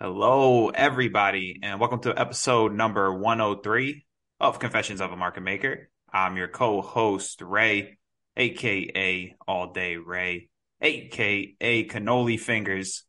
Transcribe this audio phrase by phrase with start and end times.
[0.00, 4.06] Hello, everybody, and welcome to episode number 103
[4.38, 5.90] of Confessions of a Market Maker.
[6.12, 7.98] I'm your co host, Ray,
[8.36, 10.50] aka All Day Ray,
[10.80, 13.02] aka Cannoli Fingers.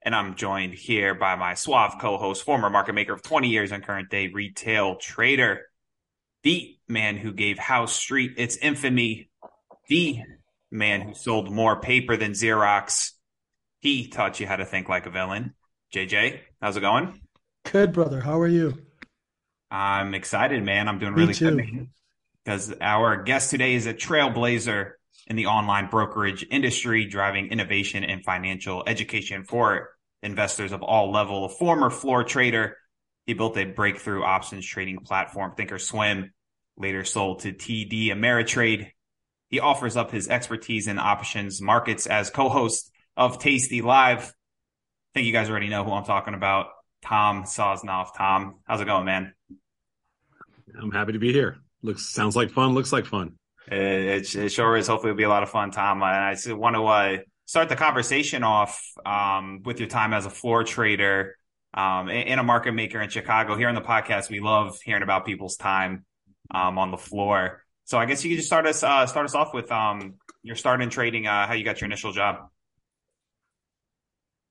[0.00, 3.70] And I'm joined here by my suave co host, former market maker of 20 years
[3.70, 5.66] and current day retail trader,
[6.42, 9.28] the man who gave Howe Street its infamy,
[9.90, 10.22] the
[10.70, 13.10] man who sold more paper than Xerox.
[13.80, 15.52] He taught you how to think like a villain.
[15.94, 17.20] JJ, how's it going?
[17.70, 18.20] Good, brother.
[18.20, 18.74] How are you?
[19.70, 20.88] I'm excited, man.
[20.88, 21.88] I'm doing really good
[22.44, 24.92] because our guest today is a trailblazer
[25.26, 29.90] in the online brokerage industry, driving innovation and financial education for
[30.22, 31.44] investors of all level.
[31.44, 32.76] A former floor trader,
[33.26, 36.30] he built a breakthrough options trading platform, Thinkorswim,
[36.76, 38.90] later sold to TD Ameritrade.
[39.50, 44.32] He offers up his expertise in options markets as co-host of Tasty Live
[45.16, 46.66] think you guys already know who I'm talking about.
[47.02, 48.08] Tom Sosnoff.
[48.14, 49.32] Tom, how's it going, man?
[50.78, 51.56] I'm happy to be here.
[51.80, 52.74] Looks sounds like fun.
[52.74, 53.32] Looks like fun.
[53.66, 54.88] It, it, sure is.
[54.88, 56.02] Hopefully, it'll be a lot of fun, Tom.
[56.02, 60.26] And I just want to uh, start the conversation off um, with your time as
[60.26, 61.36] a floor trader
[61.72, 63.56] um, and a market maker in Chicago.
[63.56, 66.04] Here on the podcast, we love hearing about people's time
[66.50, 67.62] um, on the floor.
[67.84, 70.56] So I guess you could just start us uh, start us off with um, your
[70.56, 72.50] start in trading, uh, how you got your initial job.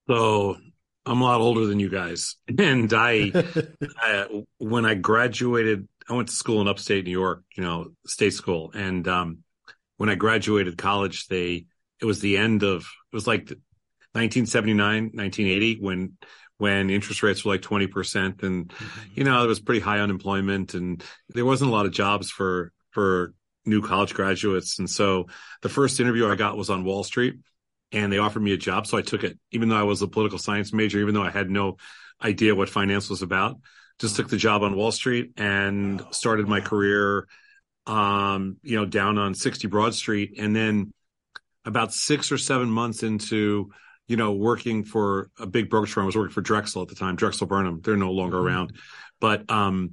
[0.07, 0.57] So
[1.05, 3.31] I'm a lot older than you guys, and I,
[3.97, 8.33] I, when I graduated, I went to school in upstate New York, you know, state
[8.33, 9.39] school, and um,
[9.97, 11.65] when I graduated college, they
[12.01, 13.49] it was the end of it was like
[14.13, 16.17] 1979, 1980 when
[16.57, 19.09] when interest rates were like 20 percent, and mm-hmm.
[19.15, 22.71] you know there was pretty high unemployment, and there wasn't a lot of jobs for
[22.91, 23.33] for
[23.65, 25.27] new college graduates, and so
[25.61, 27.35] the first interview I got was on Wall Street
[27.91, 28.87] and they offered me a job.
[28.87, 31.29] So I took it, even though I was a political science major, even though I
[31.29, 31.77] had no
[32.23, 33.57] idea what finance was about.
[33.99, 37.27] Just took the job on Wall Street and started my career,
[37.87, 40.35] um, you know, down on 60 Broad Street.
[40.37, 40.93] And then
[41.63, 43.71] about six or seven months into,
[44.07, 46.95] you know, working for a big brokerage firm, I was working for Drexel at the
[46.95, 47.81] time, Drexel Burnham.
[47.81, 48.47] They're no longer mm-hmm.
[48.47, 48.73] around,
[49.21, 49.91] but um,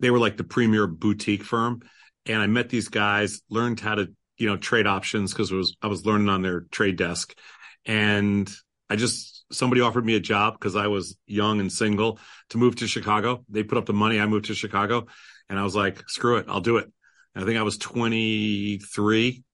[0.00, 1.82] they were like the premier boutique firm.
[2.24, 5.88] And I met these guys, learned how to you know, trade options because was I
[5.88, 7.36] was learning on their trade desk,
[7.84, 8.50] and
[8.88, 12.18] I just somebody offered me a job because I was young and single
[12.50, 13.44] to move to Chicago.
[13.48, 14.20] They put up the money.
[14.20, 15.06] I moved to Chicago,
[15.48, 16.90] and I was like, screw it, I'll do it.
[17.34, 19.44] And I think I was 23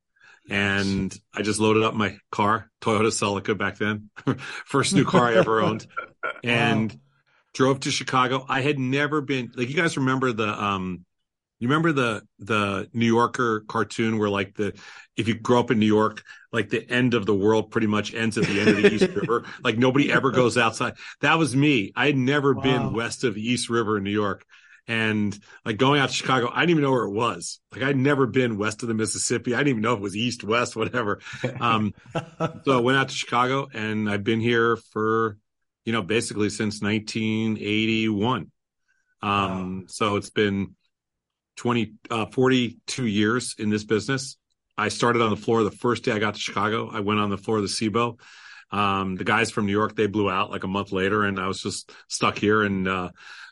[0.49, 5.37] and I just loaded up my car, Toyota Celica back then, first new car I
[5.37, 5.87] ever owned,
[6.45, 6.99] and wow.
[7.55, 8.45] drove to Chicago.
[8.49, 11.05] I had never been like you guys remember the um
[11.61, 14.75] you remember the the New Yorker cartoon where like the
[15.17, 16.23] if you grow up in New York,
[16.53, 19.09] like the end of the world pretty much ends at the end of the East
[19.15, 19.45] River.
[19.63, 20.95] Like nobody ever goes outside.
[21.21, 21.93] That was me.
[21.97, 22.63] I had never wow.
[22.63, 24.45] been west of the East River in New York.
[24.87, 27.61] And like going out to Chicago, I didn't even know where it was.
[27.73, 29.55] Like I'd never been west of the Mississippi.
[29.55, 31.21] I didn't even know if it was east, west, whatever.
[31.61, 31.95] Um,
[32.65, 35.39] so I went out to Chicago and I've been here for,
[35.87, 38.51] you know, basically since 1981.
[39.23, 39.83] Um, wow.
[39.87, 40.75] so it's been,
[41.57, 44.37] 20, uh, 42 years in this business.
[44.77, 46.91] I started on the floor the first day I got to Chicago.
[46.91, 48.19] I went on the floor of the Cboe.
[48.71, 51.47] Um, the guys from New York, they blew out like a month later and I
[51.47, 53.11] was just stuck here and, uh,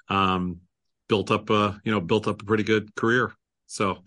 [0.08, 0.60] um,
[1.08, 3.32] built up, a, you know, built up a pretty good career.
[3.66, 3.98] So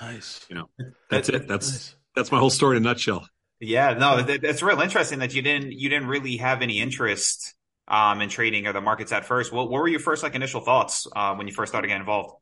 [0.00, 0.44] nice.
[0.48, 0.70] You know,
[1.08, 1.46] that's it.
[1.46, 1.96] That's, nice.
[2.16, 3.28] that's my whole story in a nutshell.
[3.60, 7.54] Yeah, no, that, that's real interesting that you didn't, you didn't really have any interest,
[7.88, 9.52] um, in trading or the markets at first.
[9.52, 12.34] What, what were your first like initial thoughts, uh, when you first started getting involved?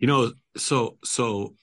[0.00, 1.54] You know, so so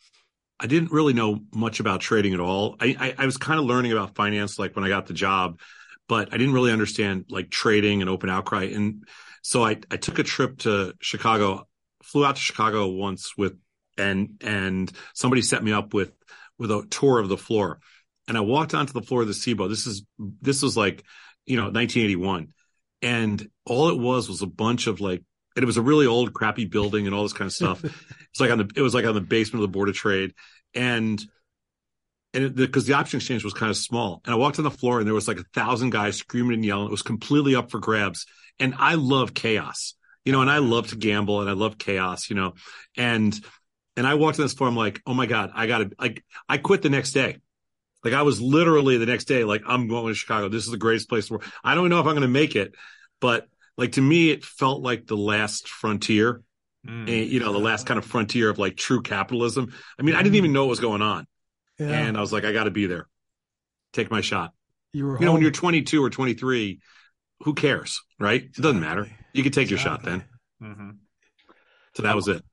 [0.59, 2.78] I didn't really know much about trading at all.
[2.80, 5.59] I, I, I was kind of learning about finance like when I got the job,
[6.08, 8.66] but I didn't really understand like trading and open outcry.
[8.66, 9.03] And
[9.42, 11.68] so I, I took a trip to Chicago,
[12.03, 13.56] flew out to Chicago once with
[13.97, 16.12] and and somebody set me up with
[16.58, 17.80] with a tour of the floor.
[18.28, 19.70] And I walked onto the floor of the Cboe.
[19.70, 21.03] This is this was like,
[21.46, 22.50] you know, 1981.
[23.02, 25.23] And all it was was a bunch of like
[25.58, 27.84] and it was a really old, crappy building and all this kind of stuff.
[28.30, 30.34] it's like on the it was like on the basement of the Board of Trade,
[30.76, 31.20] and
[32.32, 34.72] and because the, the option exchange was kind of small, and I walked on the
[34.72, 36.88] floor and there was like a thousand guys screaming and yelling.
[36.88, 38.28] It was completely up for grabs,
[38.59, 39.96] and I love chaos,
[40.26, 42.54] you know, and I love to gamble and I love chaos, you know,
[42.96, 43.38] and
[43.96, 44.70] and I walked on this floor.
[44.70, 47.38] I'm like, oh my god, I got to like I quit the next day.
[48.06, 50.50] Like I was literally the next day, like I'm going to Chicago.
[50.50, 51.46] This is the greatest place to work.
[51.64, 52.76] I don't know if I'm going to make it,
[53.20, 56.41] but like to me, it felt like the last frontier.
[56.85, 57.08] Mm.
[57.08, 59.74] And, you know, the last kind of frontier of like true capitalism.
[60.00, 60.20] I mean, mm.
[60.20, 61.28] I didn't even know what was going on.
[61.78, 61.90] Yeah.
[61.90, 63.08] And I was like, I got to be there.
[63.94, 64.53] Take my shot.
[64.94, 66.79] You, were you know, when you're 22 or 23,
[67.44, 68.44] who cares, right?
[68.44, 69.08] It doesn't matter.
[69.34, 70.23] You can take your shot then.
[70.62, 70.90] Mm-hmm.
[71.96, 72.44] So that was it.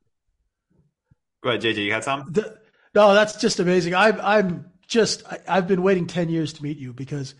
[1.43, 1.85] Go ahead, JJ.
[1.85, 2.25] You had some?
[2.31, 2.59] The,
[2.95, 3.95] no, that's just amazing.
[3.95, 7.35] I'm I'm just I, I've been waiting ten years to meet you because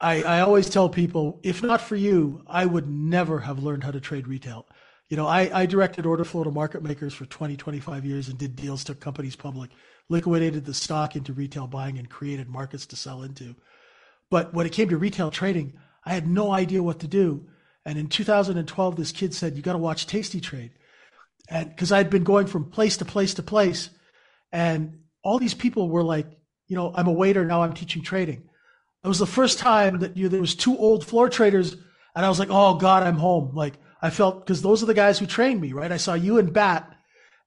[0.00, 3.90] I I always tell people if not for you, I would never have learned how
[3.90, 4.66] to trade retail.
[5.08, 8.38] You know, I, I directed order flow to market makers for 20, 25 years and
[8.38, 9.70] did deals, took companies public,
[10.10, 13.56] liquidated the stock into retail buying and created markets to sell into.
[14.30, 15.72] But when it came to retail trading,
[16.04, 17.46] I had no idea what to do.
[17.86, 20.72] And in 2012, this kid said, you got to watch Tasty Trade.
[21.48, 23.88] And because I'd been going from place to place to place
[24.52, 26.26] and all these people were like,
[26.66, 27.44] you know, I'm a waiter.
[27.44, 28.47] Now I'm teaching trading.
[29.04, 31.76] It was the first time that you, there was two old floor traders
[32.14, 33.54] and I was like, oh God, I'm home.
[33.54, 35.92] Like I felt, cause those are the guys who trained me, right?
[35.92, 36.94] I saw you and Bat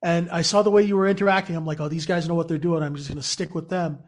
[0.01, 1.55] and I saw the way you were interacting.
[1.55, 2.83] I'm like, oh, these guys know what they're doing.
[2.83, 3.99] I'm just going to stick with them.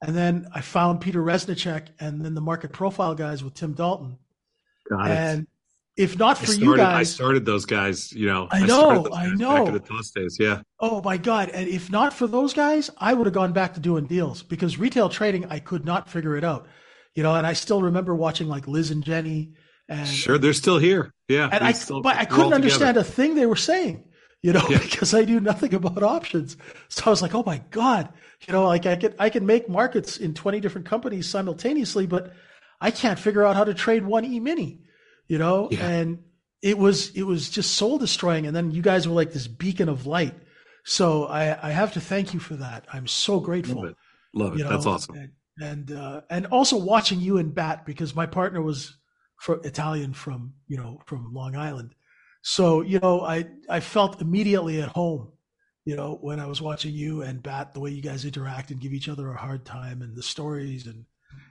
[0.00, 4.18] And then I found Peter Reznicek and then the market profile guys with Jim Dalton.
[4.88, 5.46] Got and
[5.96, 8.12] if not for started, you guys, I started those guys.
[8.12, 9.56] You know, I know, I, I know.
[9.56, 10.62] Back in the toss days, yeah.
[10.80, 11.50] Oh my God!
[11.50, 14.78] And if not for those guys, I would have gone back to doing deals because
[14.78, 16.66] retail trading, I could not figure it out.
[17.14, 19.52] You know, and I still remember watching like Liz and Jenny.
[19.88, 21.12] And sure, they're still here.
[21.28, 24.04] Yeah, and I, still, but I couldn't understand a thing they were saying.
[24.42, 24.78] You know, Yeah.
[24.82, 26.56] because I knew nothing about options.
[26.88, 28.08] So I was like, oh my God,
[28.46, 32.32] you know, like I could I can make markets in twenty different companies simultaneously, but
[32.80, 34.80] I can't figure out how to trade one E mini.
[35.28, 35.86] You know, Yeah.
[35.86, 36.18] and
[36.62, 38.46] it was it was just soul destroying.
[38.46, 40.34] And then you guys were like this beacon of light.
[40.84, 42.86] So I, I have to thank you for that.
[42.92, 43.82] I'm so grateful.
[43.82, 43.96] Love it.
[44.34, 44.58] Love it.
[44.58, 45.14] you know, That's awesome.
[45.16, 45.30] And
[45.60, 48.96] and, uh, and also watching you and Bat because my partner was
[49.64, 51.94] Italian from you know from Long Island,
[52.42, 55.32] so you know I I felt immediately at home,
[55.84, 58.80] you know when I was watching you and Bat the way you guys interact and
[58.80, 61.04] give each other a hard time and the stories and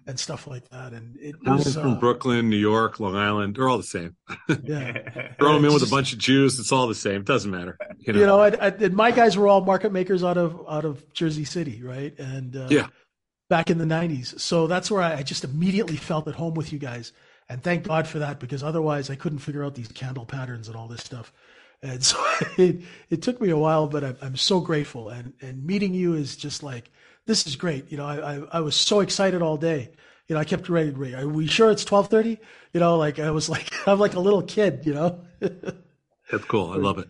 [0.08, 3.56] and stuff like that and it was from uh, Brooklyn, New York, Long Island.
[3.56, 4.16] They're all the same.
[4.64, 5.34] yeah.
[5.40, 6.60] Throw them in with a bunch of Jews.
[6.60, 7.22] It's all the same.
[7.22, 7.78] It doesn't matter.
[8.00, 8.20] You know.
[8.20, 11.12] you know, I, I, and my guys were all market makers out of out of
[11.14, 12.18] Jersey City, right?
[12.18, 12.88] And uh, Yeah.
[13.52, 14.40] Back in the '90s.
[14.40, 17.12] So that's where I, I just immediately felt at home with you guys,
[17.50, 20.78] and thank God for that because otherwise I couldn't figure out these candle patterns and
[20.78, 21.34] all this stuff.
[21.84, 22.18] And so
[22.58, 25.10] it it took me a while, but I'm, I'm so grateful.
[25.10, 26.90] And and meeting you is just like
[27.26, 27.92] this is great.
[27.92, 29.92] You know, I I, I was so excited all day.
[30.28, 30.92] You know, I kept ready.
[30.92, 31.14] ready.
[31.16, 32.38] Are we sure it's 12:30?
[32.72, 34.86] You know, like I was like I'm like a little kid.
[34.86, 35.20] You know.
[36.32, 36.72] That's cool.
[36.72, 37.10] I love it.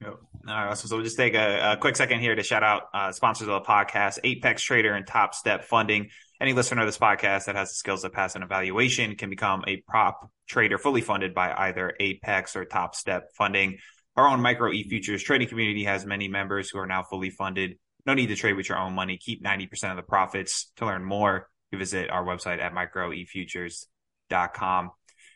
[0.00, 0.20] Yep.
[0.48, 3.12] All right, so, we'll just take a, a quick second here to shout out uh,
[3.12, 6.08] sponsors of the podcast, Apex Trader and Topstep Funding.
[6.40, 9.62] Any listener of this podcast that has the skills to pass an evaluation can become
[9.66, 13.76] a prop trader fully funded by either Apex or Topstep Funding.
[14.16, 17.78] Our own Micro E Futures trading community has many members who are now fully funded.
[18.06, 19.18] No need to trade with your own money.
[19.18, 20.72] Keep 90% of the profits.
[20.76, 24.90] To learn more, you visit our website at microefutures.com.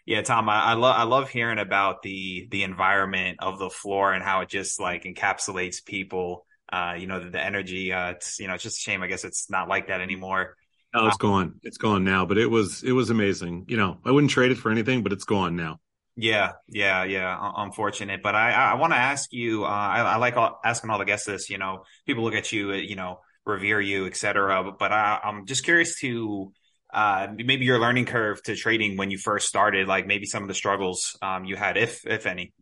[0.07, 4.13] Yeah, Tom, I, I love I love hearing about the the environment of the floor
[4.13, 6.47] and how it just like encapsulates people.
[6.71, 7.93] Uh, you know, the, the energy.
[7.93, 9.03] Uh, it's you know, it's just a shame.
[9.03, 10.57] I guess it's not like that anymore.
[10.95, 11.55] No, it's gone.
[11.63, 12.27] It's gone now.
[12.27, 13.65] But it was it was amazing.
[13.69, 15.81] You know, I wouldn't trade it for anything, but it's gone now.
[16.17, 17.37] Yeah, yeah, yeah.
[17.41, 19.65] un- Unfortunate, but I I want to ask you.
[19.65, 21.51] Uh, I, I like all, asking all the guests this.
[21.51, 24.73] You know, people look at you, uh, you know, revere you, etc.
[24.79, 26.53] But I, I'm just curious to
[26.95, 29.89] uh, maybe your learning curve to trading when you first started.
[29.89, 32.53] Like maybe some of the struggles um, you had, if if any.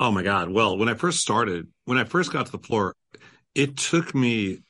[0.00, 0.50] Oh my God.
[0.50, 2.94] Well, when I first started, when I first got to the floor,
[3.54, 4.60] it took me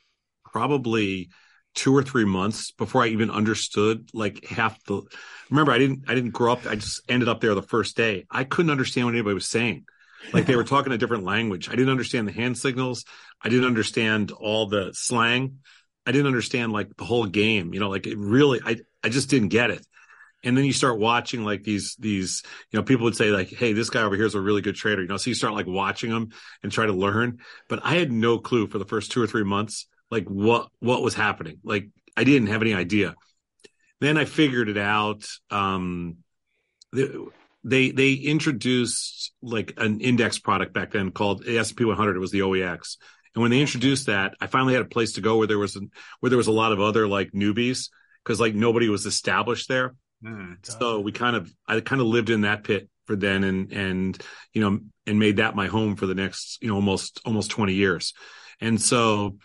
[0.44, 1.28] probably
[1.74, 5.02] two or three months before I even understood like half the
[5.50, 8.26] remember I didn't I didn't grow up I just ended up there the first day.
[8.30, 9.84] I couldn't understand what anybody was saying.
[10.32, 11.68] Like they were talking a different language.
[11.68, 13.04] I didn't understand the hand signals.
[13.42, 15.58] I didn't understand all the slang.
[16.08, 17.74] I didn't understand like the whole game.
[17.74, 19.86] You know, like it really I I just didn't get it.
[20.42, 23.74] And then you start watching like these these you know people would say like hey
[23.74, 25.66] this guy over here is a really good trader you know so you start like
[25.66, 26.30] watching them
[26.62, 29.42] and try to learn but i had no clue for the first two or three
[29.42, 33.16] months like what what was happening like i didn't have any idea
[34.00, 36.18] then i figured it out um
[36.92, 37.28] the,
[37.64, 42.30] they they introduced like an index product back then called the S&P 100 it was
[42.30, 42.96] the OEX
[43.34, 45.76] and when they introduced that I finally had a place to go where there was
[45.76, 45.80] a,
[46.20, 47.90] where there was a lot of other like newbies
[48.24, 49.94] because like nobody was established there.
[50.20, 50.54] Hmm.
[50.64, 54.22] so we kind of I kind of lived in that pit for then and and
[54.52, 57.74] you know and made that my home for the next you know almost almost 20
[57.74, 58.14] years.
[58.60, 59.36] And so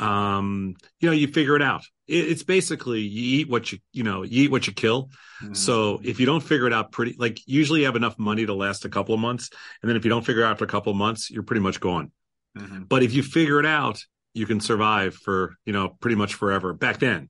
[0.00, 1.82] um you know you figure it out.
[2.06, 5.10] It, it's basically you eat what you you know you eat what you kill.
[5.40, 5.52] Hmm.
[5.52, 8.54] so if you don't figure it out pretty like usually you have enough money to
[8.54, 9.50] last a couple of months
[9.82, 11.60] and then if you don't figure it out after a couple of months you're pretty
[11.60, 12.10] much gone
[12.56, 12.88] Mhm.
[12.88, 14.02] but if you figure it out
[14.34, 17.28] you can survive for you know pretty much forever back then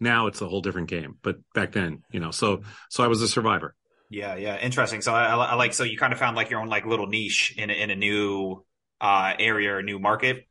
[0.00, 1.18] Now it's a whole different game.
[1.22, 3.74] But back then, you know, so so I was a survivor.
[4.10, 5.00] Yeah, yeah, interesting.
[5.02, 7.54] So I, I like so you kind of found like your own like little niche
[7.56, 8.64] in a, in a new
[9.00, 10.46] uh area or new market.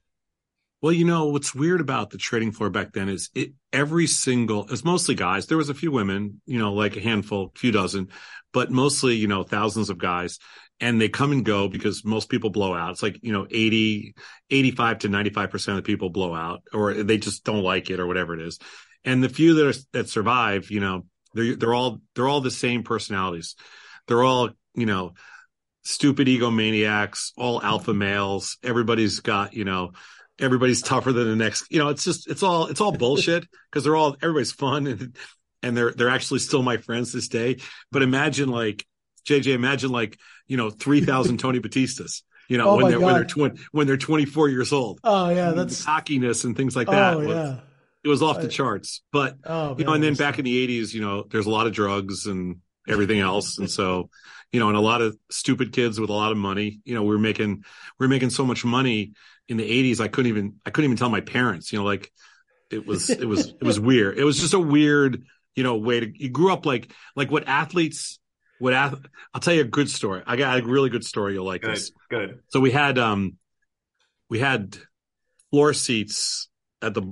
[0.81, 4.67] Well, you know what's weird about the trading floor back then is it every single
[4.69, 5.45] it's mostly guys.
[5.47, 8.09] There was a few women, you know, like a handful, few dozen,
[8.51, 10.39] but mostly, you know, thousands of guys.
[10.79, 12.91] And they come and go because most people blow out.
[12.91, 14.15] It's like, you know, 80,
[14.49, 18.07] 85 to 95% of the people blow out or they just don't like it or
[18.07, 18.59] whatever it is.
[19.05, 22.51] And the few that are, that survive, you know, they're, they're all, they're all the
[22.51, 23.55] same personalities.
[24.07, 25.13] They're all, you know,
[25.83, 28.57] stupid egomaniacs, all alpha males.
[28.63, 29.91] Everybody's got, you know,
[30.39, 31.71] everybody's tougher than the next.
[31.71, 35.17] You know, it's just it's all it's all bullshit because they're all everybody's fun and
[35.61, 37.57] and they're they're actually still my friends this day.
[37.91, 38.85] But imagine like
[39.25, 42.21] JJ, imagine like you know three thousand Tony Battistas.
[42.49, 43.29] You know Oh when they're when they're God.
[43.29, 44.99] twenty when they're twenty four years old.
[45.03, 47.15] Oh yeah, that's cockiness and things like that.
[47.15, 47.59] oh was, yeah.
[48.03, 49.01] it was off the charts.
[49.11, 51.67] But Oh, you know, and then back in the eighties, you know, there's a lot
[51.67, 52.57] of drugs and
[52.87, 53.57] everything else.
[53.57, 54.09] And so,
[54.51, 57.03] you know, and a lot of stupid kids with a lot of money, you know,
[57.03, 57.63] we were making,
[57.97, 59.13] we were making so much money
[59.47, 60.01] in the eighties.
[60.01, 62.11] I couldn't even, I couldn't even tell my parents, you know, like
[62.69, 64.17] it was, it was, it was weird.
[64.17, 65.23] It was just a weird,
[65.55, 68.19] you know, way to, you grew up like, like what athletes,
[68.63, 70.23] what ath- I'll tell you a good story.
[70.25, 71.33] I got a really good story.
[71.33, 71.91] You'll like Good, this.
[72.09, 72.39] good.
[72.47, 73.37] So we had um
[74.29, 74.77] we had
[75.51, 76.47] floor seats
[76.81, 77.03] at the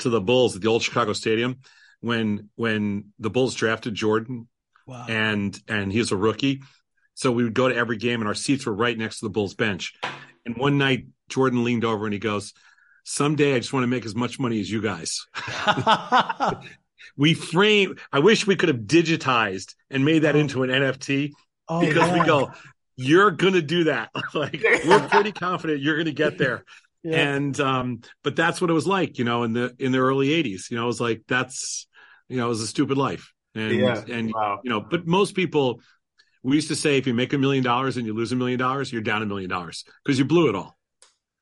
[0.00, 1.60] to the Bulls at the old Chicago Stadium
[2.00, 4.48] when when the Bulls drafted Jordan
[4.86, 5.06] Wow.
[5.08, 6.62] and and he was a rookie.
[7.14, 9.30] So we would go to every game and our seats were right next to the
[9.30, 9.94] Bulls bench.
[10.46, 12.54] And one night Jordan leaned over and he goes,
[13.04, 15.26] Someday I just want to make as much money as you guys.
[17.18, 21.32] We frame I wish we could have digitized and made that into an NFT
[21.68, 22.50] oh, because we go,
[22.96, 24.08] You're gonna do that.
[24.34, 26.64] like we're pretty confident you're gonna get there
[27.02, 27.18] Yeah.
[27.34, 30.28] and um but that's what it was like you know in the in the early
[30.28, 31.86] 80s you know it was like that's
[32.28, 34.02] you know it was a stupid life and Yeah.
[34.10, 34.60] and Wow.
[34.64, 35.80] you know but most people
[36.42, 38.58] we used to say if you make a million dollars and you lose a million
[38.58, 40.76] dollars you're down a million dollars because you blew it all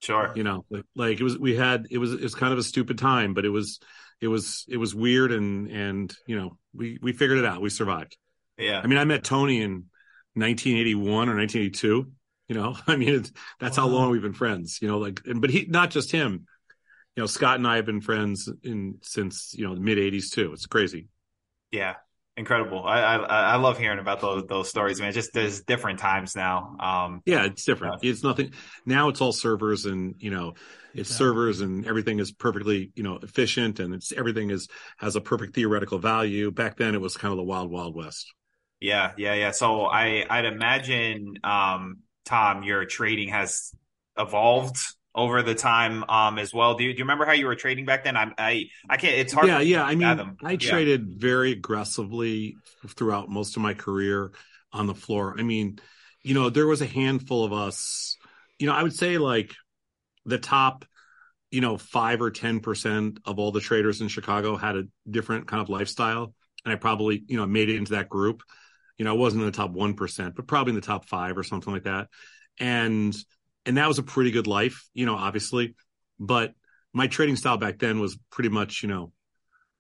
[0.03, 0.31] Sure.
[0.37, 2.63] you know like, like it was we had it was it was kind of a
[2.63, 3.81] stupid time but it was
[4.21, 7.61] it was it was weird and and you know we we figured it out.
[7.61, 8.17] We survived.
[8.59, 8.81] Yeah.
[8.83, 9.85] i mean i met tony in
[10.33, 12.11] 1981 or 1982
[12.49, 12.75] you know?
[12.87, 15.67] I mean it's, that's how long we've been friends you know like and but he
[15.69, 16.47] not just him.
[17.17, 20.31] You know scott and i have been friends in since you know the mid 80s
[20.31, 20.53] too.
[20.53, 21.09] It's crazy.
[21.71, 21.97] Yeah,
[22.37, 22.85] incredible.
[22.85, 25.13] I I I love hearing about those those stories, man.
[25.13, 26.77] Just there's different times now.
[26.81, 28.53] Um, yeah it's different it's nothing
[28.85, 30.55] now it's all servers and you know
[30.95, 31.27] it's Exactly.
[31.27, 35.55] servers and everything is perfectly you know efficient and it's everything is has a perfect
[35.55, 38.33] theoretical value back then it was kind of the wild wild west
[38.81, 39.51] yeah, yeah, yeah.
[39.53, 43.73] So I I'd imagine, um, Tom, your trading has
[44.19, 44.77] evolved
[45.17, 46.75] over the time, um, as well.
[46.75, 48.17] Do you do you remember how you were trading back then?
[48.17, 49.15] I I I can't.
[49.17, 49.49] It's hard.
[49.49, 50.37] yeah yeah i mean fathom.
[50.45, 50.59] i Yeah.
[50.59, 52.57] traded very aggressively
[52.89, 54.33] throughout most of my career
[54.73, 55.79] on the floor i mean
[56.23, 58.17] you know there was a handful of us
[58.59, 59.55] you know i would say like
[60.27, 60.85] the top
[61.51, 65.47] you know five or ten percent of all the traders in chicago had a different
[65.47, 68.43] kind of lifestyle and i probably you know made it into that group
[68.99, 71.39] you know i wasn't in the top one percent but probably in the top five
[71.39, 72.09] or something like that
[72.59, 73.17] and
[73.67, 75.75] and that was a pretty good life you know obviously.
[76.19, 76.55] But
[76.95, 79.13] my trading style back then was pretty much you know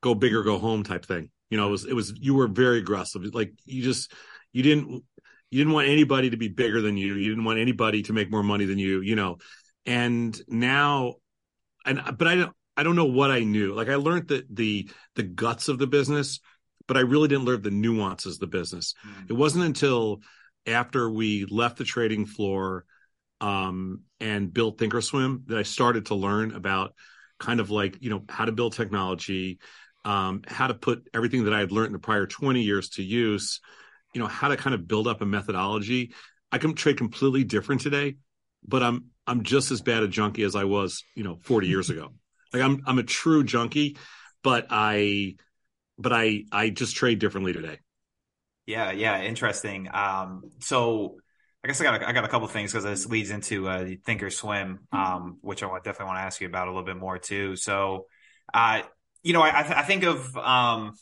[0.02, 1.31] go big or go home type thing.
[1.50, 3.23] You know it was it was you were very aggressive.
[3.35, 4.12] Like you just
[4.52, 5.05] you didn't
[5.50, 7.14] you didn't want anybody to be bigger than you.
[7.14, 9.38] You didn't want anybody to make more money than you you know.
[9.87, 11.14] And now
[11.87, 13.73] and but i don't i don't know what i knew.
[13.75, 16.40] Like i learned the the the guts of the business
[16.88, 18.95] but i really didn't learn the nuances of the business.
[19.07, 19.31] Mm.
[19.31, 20.21] it wasn't until
[20.66, 22.85] after we left the trading floor
[23.40, 26.95] um, and built thinkorswim that i started to learn about
[27.38, 29.59] kind of like you know how to build technology
[30.05, 33.02] um, how to put everything that i had learned in the prior 20 years to
[33.02, 33.61] use
[34.14, 36.14] you know how to kind of build up a methodology.
[36.50, 38.16] I can trade completely different today
[38.66, 41.90] but i'm i'm just as bad a junkie as i was you know 40 years
[41.90, 42.12] ago.
[42.52, 43.99] Like i'm i'm a true junkie
[44.43, 45.35] but i
[45.99, 47.81] but i i just trade differently today.
[48.66, 49.88] Yeah, yeah, interesting.
[49.93, 51.16] Um, so
[51.66, 53.87] I guess I got a, I got a couple things because this leads into uh,
[54.06, 57.56] Thinkorswim, um, which I definitely want to ask you about a little bit more too.
[57.56, 58.06] So,
[58.54, 58.82] uh,
[59.25, 60.92] you know, I, I th- I think of um,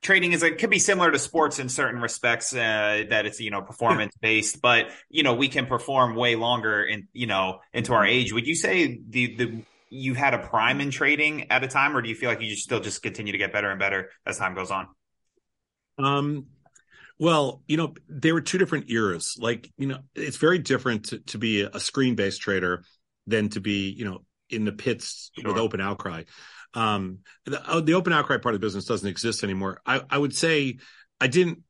[0.00, 3.50] trading as it could be similar to sports in certain respects uh, that it's you
[3.50, 7.92] know performance based, but you know we can perform way longer in you know into
[7.92, 8.32] our age.
[8.32, 12.00] Would you say the the you had a prime in trading at a time, or
[12.00, 14.38] do you feel like you just still just continue to get better and better as
[14.38, 14.88] time goes on?
[15.98, 16.46] Um,
[17.18, 19.36] well, you know, they were two different eras.
[19.38, 22.84] Like, you know, it's very different to, to be a screen based trader
[23.26, 25.52] than to be, you know, in the pits Sure.
[25.52, 26.24] with open outcry.
[26.74, 29.80] Um, the, uh, the open outcry part of the business doesn't exist anymore.
[29.86, 30.78] I, I would say
[31.20, 31.60] I didn't,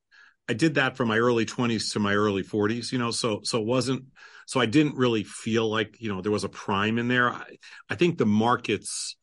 [0.49, 3.61] I did that from my early twenties to my early forties, you know, so, so
[3.61, 4.04] it wasn't,
[4.46, 7.30] so I didn't really feel like, you know, there was a prime in there.
[7.30, 7.58] I,
[7.88, 9.16] I think the markets,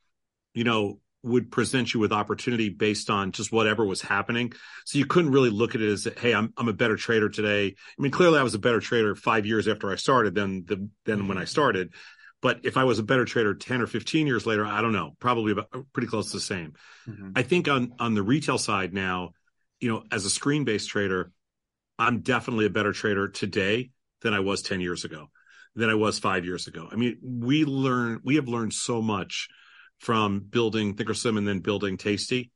[0.54, 4.54] you know, would present you with opportunity based on just whatever was happening.
[4.86, 7.68] So you couldn't really look at it as, hey, I'm I'm a better trader today.
[7.68, 10.90] I mean, clearly I was a better trader five years after I started than the
[11.06, 11.94] than when I started.
[12.42, 15.16] But if I was a better trader 10 or 15 years later, I don't know,
[15.20, 16.74] probably about pretty close to the same.
[17.08, 17.34] Mhm.
[17.36, 19.32] I think on on the retail side now,
[19.82, 21.32] you know, as a screen based trader,
[21.98, 25.30] I'm definitely a better trader today than I was 10 years ago,
[25.76, 26.88] than I was five years ago.
[26.90, 29.50] I mean, we learn we have learned so much
[30.00, 32.52] from building Thinkorswim and then building Tasty,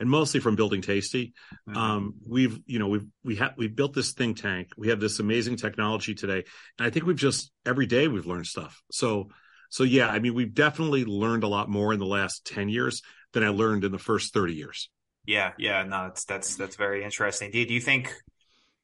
[0.00, 1.34] and mostly from building Tasty.
[1.68, 1.76] Mhm.
[1.76, 4.70] Um, we've you know we've we have we built this think tank.
[4.76, 6.44] We have this amazing technology today,
[6.78, 8.82] and I think we've just every day we've learned stuff.
[8.90, 9.30] So
[9.70, 13.02] so yeah, I mean we've definitely learned a lot more in the last 10 years
[13.32, 14.88] than I learned in the first 30 years.
[15.26, 17.50] Yeah, yeah, no, that's that's that's very interesting.
[17.50, 18.14] Do, do you think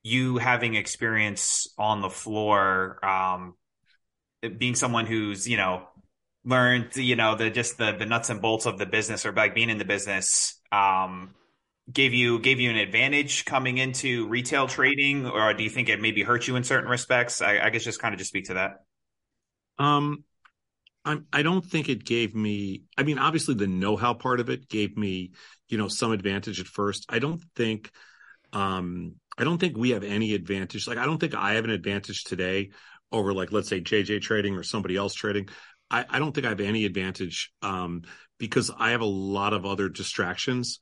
[0.02, 3.54] you having experience on the floor, um,
[4.56, 5.86] being someone who's you know
[6.44, 9.54] learned you know the just the the nuts and bolts of the business or like
[9.54, 11.34] being in the business, um,
[11.92, 16.00] gave you gave you an advantage coming into retail trading, or do you think it
[16.00, 17.42] maybe hurt you in certain respects?
[17.42, 18.84] I, I guess just kind of just speak to that.
[19.78, 20.24] Um,
[21.04, 24.68] I'm, I don't think it gave me, I mean, obviously the know-how part of it
[24.68, 25.32] gave me,
[25.68, 27.06] you know, some advantage at first.
[27.08, 27.90] I don't think,
[28.52, 30.86] um, I don't think we have any advantage.
[30.86, 32.70] Like, I don't think I have an advantage today
[33.10, 35.48] over like, let's say JJ trading or somebody else trading.
[35.90, 38.02] I, I don't think I have any advantage, um,
[38.38, 40.78] because I have a lot of other distractions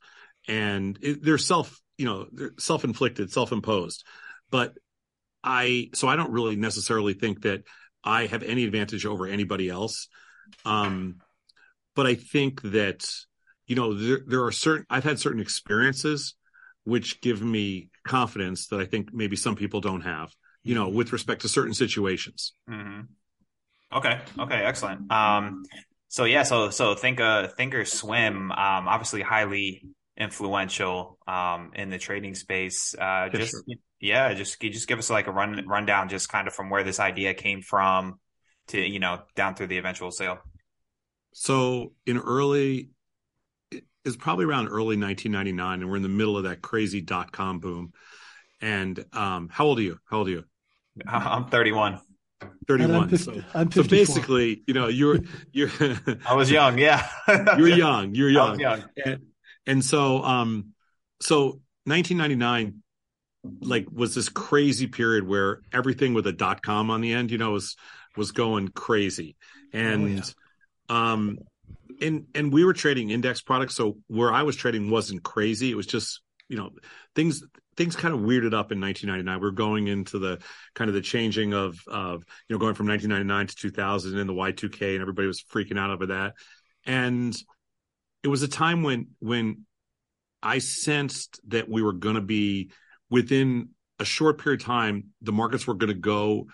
[0.47, 4.05] and it, they're self, you know, they're self-inflicted, self-imposed,
[4.49, 4.77] but
[5.43, 7.63] I, so I don't really necessarily think that
[8.03, 10.07] I have any advantage over anybody else.
[10.65, 11.17] Um,
[11.95, 13.09] but I think that,
[13.67, 16.35] you know, there, there are certain, I've had certain experiences
[16.85, 21.13] which give me confidence that I think maybe some people don't have, you know, with
[21.13, 22.53] respect to certain situations.
[22.67, 23.01] hmm
[23.93, 24.19] Okay.
[24.37, 24.55] Okay.
[24.55, 25.11] Excellent.
[25.11, 25.63] Um,
[26.07, 29.83] so yeah, so so think uh Thinkorswim, um, obviously highly
[30.17, 32.95] influential um in the trading space.
[32.99, 33.63] Uh, just sure.
[33.99, 36.83] yeah, just you just give us like a run rundown, just kind of from where
[36.83, 38.19] this idea came from
[38.67, 40.39] to you know down through the eventual sale.
[41.33, 42.89] So in early,
[43.71, 47.59] it's probably around early 1999, and we're in the middle of that crazy dot com
[47.59, 47.93] boom.
[48.61, 49.99] And um, how old are you?
[50.05, 50.43] How old are you?
[51.07, 51.99] I'm 31.
[52.67, 52.95] 31.
[53.03, 55.19] I'm, fif- so, I'm so basically, you know, you're
[55.51, 55.69] you're
[56.25, 56.77] I was young.
[56.77, 57.07] Yeah,
[57.57, 58.15] you're young.
[58.15, 58.51] You're I young.
[58.51, 58.83] was young.
[59.05, 59.21] and,
[59.65, 60.73] and so um
[61.21, 62.81] so 1999
[63.61, 67.37] like was this crazy period where everything with a dot com on the end you
[67.37, 67.77] know was
[68.17, 69.37] was going crazy
[69.71, 70.21] and
[70.89, 71.37] um
[72.01, 75.75] and and we were trading index products so where i was trading wasn't crazy it
[75.75, 76.71] was just you know
[77.15, 77.43] things
[77.79, 80.37] things kind of weirded up in 1999 we are going into the
[80.75, 84.33] kind of the changing of of you know going from 1999 to 2000 and the
[84.33, 86.33] y2k and everybody was freaking out over that
[86.85, 87.35] and
[88.23, 89.65] it was a time when when
[90.41, 92.71] I sensed that we were going to be
[93.09, 96.47] within a short period of time, the markets were going to go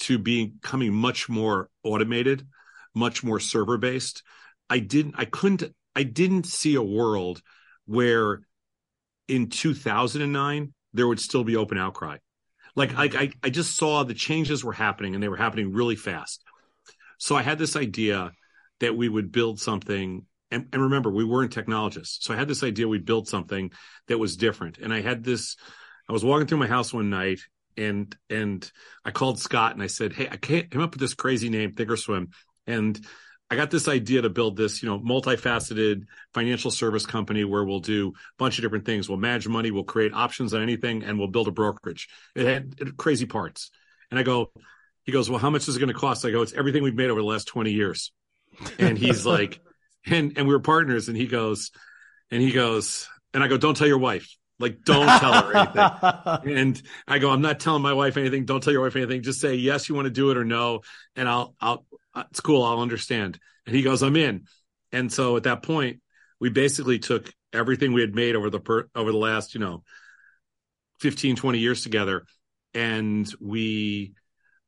[0.00, 2.46] to becoming much more automated,
[2.94, 4.22] much more server based.
[4.70, 7.42] I didn't, I couldn't, I didn't see a world
[7.86, 8.42] where
[9.28, 12.18] in 2009 there would still be open outcry.
[12.76, 13.16] Like mm-hmm.
[13.16, 16.42] I, I, I just saw the changes were happening and they were happening really fast.
[17.18, 18.32] So I had this idea
[18.80, 22.62] that we would build something and, and remember we weren't technologists so i had this
[22.62, 23.70] idea we'd build something
[24.08, 25.56] that was different and i had this
[26.08, 27.40] i was walking through my house one night
[27.76, 28.70] and and
[29.04, 32.28] i called scott and i said hey i came up with this crazy name thinkorswim
[32.66, 33.04] and
[33.54, 37.80] i got this idea to build this you know multifaceted financial service company where we'll
[37.80, 39.08] do a bunch of different things.
[39.08, 42.08] We'll manage money we'll create options on anything and we'll build a brokerage.
[42.34, 43.70] It had, it crazy parts.
[44.10, 44.50] And i go
[45.04, 46.24] he goes well how much is it going to cost?
[46.24, 48.12] I go it's everything we've made over the last 20 years.
[48.78, 49.60] And he's like
[50.06, 51.70] and and we were partners and he goes
[52.30, 54.36] and he goes and i go don't tell your wife.
[54.58, 56.56] Like don't tell her anything.
[56.56, 58.44] And i go i'm not telling my wife anything.
[58.44, 59.22] Don't tell your wife anything.
[59.22, 60.80] Just say yes you want to do it or no
[61.16, 61.86] and i'll i'll
[62.16, 63.38] it's cool i'll understand.
[63.66, 64.44] And he goes i'm in.
[64.92, 66.00] And so at that point
[66.40, 69.82] we basically took everything we had made over the per, over the last you know
[71.00, 72.24] 15 20 years together
[72.74, 74.14] and we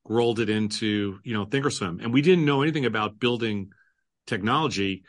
[0.08, 2.02] rolled it into you know thinkorswim.
[2.02, 3.70] And we didn't know anything about building
[4.26, 5.04] technology.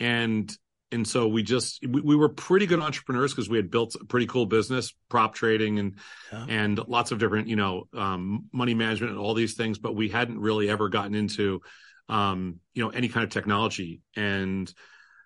[0.00, 0.54] And
[0.92, 4.04] and so we just we, we were pretty good entrepreneurs because we had built a
[4.04, 5.98] pretty cool business prop trading and
[6.32, 6.46] Yeah.
[6.48, 10.08] and lots of different you know um, money management and all these things but we
[10.08, 11.60] hadn't really ever gotten into
[12.08, 14.02] um, you know, any kind of technology.
[14.16, 14.70] And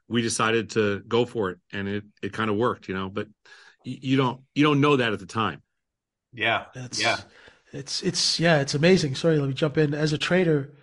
[0.09, 3.09] we decided to go for it, and it it kind of worked, you know.
[3.09, 3.29] But
[3.85, 5.62] you don't you don't know that at the time.
[6.33, 7.18] Yeah, That's, yeah,
[7.72, 9.14] It's it's yeah, it's amazing.
[9.14, 9.94] Sorry, let me jump in.
[9.94, 10.74] As a trader,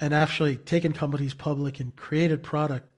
[0.00, 2.88] and actually taken companies public and created product,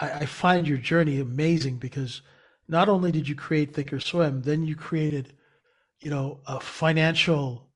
[0.00, 2.22] I, I find your journey amazing because
[2.68, 5.34] not only did you create Thinkorswim, then you created,
[6.00, 7.68] you know, a financial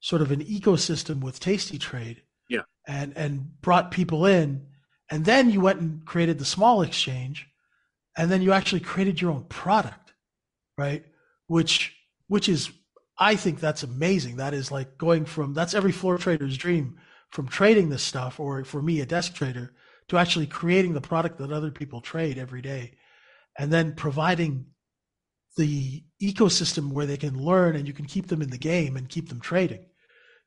[0.00, 2.22] sort of an ecosystem with Tasty Trade.
[2.48, 2.62] Yeah.
[2.88, 4.66] And and brought people in,
[5.10, 7.46] and then you went and created the small exchange,
[8.16, 10.14] and then you actually created your own product,
[10.76, 11.04] right?
[11.46, 11.94] Which
[12.26, 12.70] which is
[13.18, 14.36] I think that's amazing.
[14.36, 16.98] That is like going from that's every floor trader's dream
[17.30, 19.72] from trading this stuff, or for me, a desk trader,
[20.10, 22.92] to actually creating the product that other people trade every day,
[23.56, 24.66] and then providing
[25.56, 29.08] the ecosystem where they can learn and you can keep them in the game and
[29.08, 29.86] keep them trading.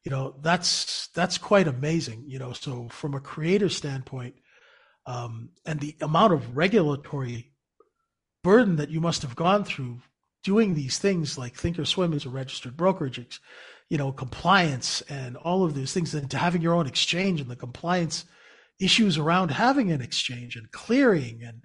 [0.04, 2.26] You know, that's that's quite amazing.
[2.28, 4.36] You know, so from a creator standpoint,
[5.06, 7.54] um, and the amount of regulatory
[8.44, 10.02] burden that you must have gone through
[10.44, 13.42] doing these things like Thinkorswim is a registered brokerage,
[13.88, 17.50] you know, compliance and all of those things, and to having your own exchange and
[17.50, 18.26] the compliance
[18.84, 21.62] issues around having an exchange and clearing and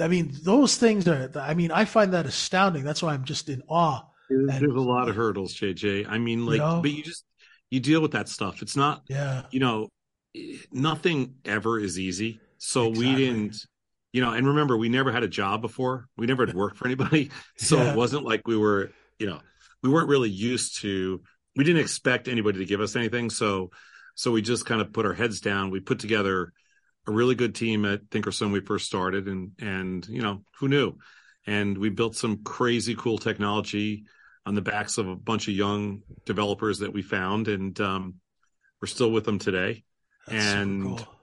[0.00, 2.84] I mean those things are I mean I find that astounding.
[2.84, 4.02] That's why I'm just in awe.
[4.30, 6.06] There's, And- there's a lot of hurdles, JJ.
[6.08, 6.80] I mean, like, know?
[6.82, 7.24] but you just
[7.70, 8.62] you deal with that stuff.
[8.62, 9.42] It's not, Yeah.
[9.50, 9.88] you know,
[10.72, 12.40] nothing ever is easy.
[12.58, 13.56] So we didn't,
[14.12, 16.08] you know, and remember, we never had a job before.
[16.16, 17.30] We never had worked for anybody.
[17.56, 17.92] So Yeah.
[17.92, 19.40] it wasn't like we were, you know,
[19.82, 21.20] we weren't really used to.
[21.56, 23.30] We didn't expect anybody to give us anything.
[23.30, 23.70] So,
[24.18, 25.70] so we just kind of put our heads down.
[25.70, 26.52] We put together
[27.06, 30.98] a really good team at Thinkorswim we first started, and and you know who knew,
[31.46, 34.06] and we built some crazy cool technology
[34.44, 38.14] on the backs of a bunch of young developers that we found, and um,
[38.82, 39.84] we're still with them today.
[40.26, 41.14] That's And- cool.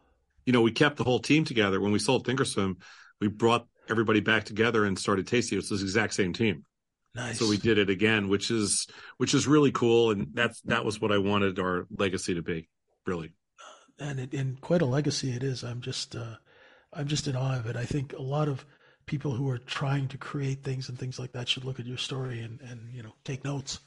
[0.45, 1.81] You know, we kept the whole team together.
[1.81, 2.75] When we sold Thinkorswim,
[3.19, 5.57] we brought everybody back together and started Tasty.
[5.57, 6.63] It's the exact same team.
[7.15, 7.39] Nice.
[7.39, 11.01] So we did it again, which is which is really cool, and that's that was
[11.01, 12.69] what I wanted our legacy to be.
[13.05, 13.33] Really,
[13.99, 15.63] and it, and quite a legacy it is.
[15.63, 16.35] I'm just uh,
[16.93, 17.75] I'm just in awe of it.
[17.75, 18.65] I think a lot of
[19.05, 21.97] people who are trying to create things and things like that should look at your
[21.97, 23.79] story and and you know take notes.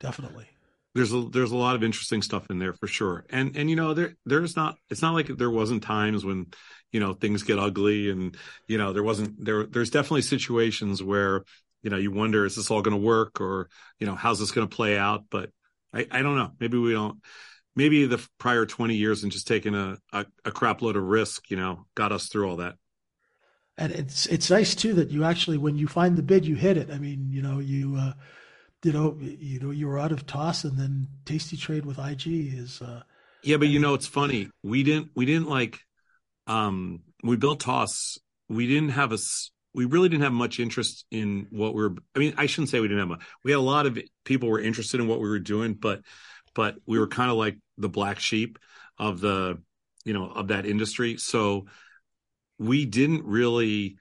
[0.00, 0.46] Definitely.
[0.94, 3.76] there's a there's a lot of interesting stuff in there for sure and and you
[3.76, 6.46] know there there's not it's not like there wasn't times when
[6.92, 8.36] you know things get ugly and
[8.68, 11.42] you know there wasn't there there's definitely situations where
[11.82, 14.52] you know you wonder is this all going to work or you know how's this
[14.52, 15.50] going to play out but
[15.92, 17.18] i i don't know maybe we don't
[17.76, 21.50] maybe the prior 20 years and just taking a a, a crap load of risk
[21.50, 22.76] you know got us through all that
[23.76, 26.76] And it's it's nice too that you actually when you find the bid you hit
[26.76, 26.90] it.
[26.90, 28.12] I mean you know you uh,
[28.84, 32.26] you know you know you were out of toss and then Tasty Trade with IG
[32.26, 33.02] is uh,
[33.42, 34.48] Yeah, but you know it's funny.
[34.62, 35.80] We didn't we didn't like
[36.46, 38.18] um we built Toss.
[38.48, 39.18] We didn't have a
[39.74, 42.80] we really didn't have much interest in what we were I mean, I shouldn't say
[42.80, 43.22] we didn't have much.
[43.44, 46.02] We had a lot of people were interested in what we were doing, but
[46.54, 48.58] but we were kind of like the black sheep
[48.98, 49.58] of the
[50.04, 51.16] you know of that industry.
[51.16, 51.66] So
[52.58, 53.96] we didn't really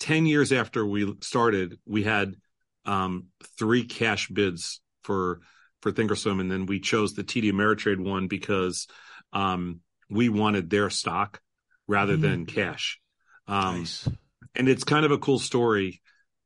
[0.00, 2.36] 10 years after we started, we had
[2.84, 3.26] um
[3.58, 5.40] three cash bids for
[5.82, 8.86] for Thinkorswim, and then we chose the TD Ameritrade one because
[9.32, 11.40] um, we wanted their stock
[11.86, 12.22] rather Mhm.
[12.22, 13.00] than cash.
[13.46, 14.08] Um, nice.
[14.54, 16.00] And it's kind of a cool story.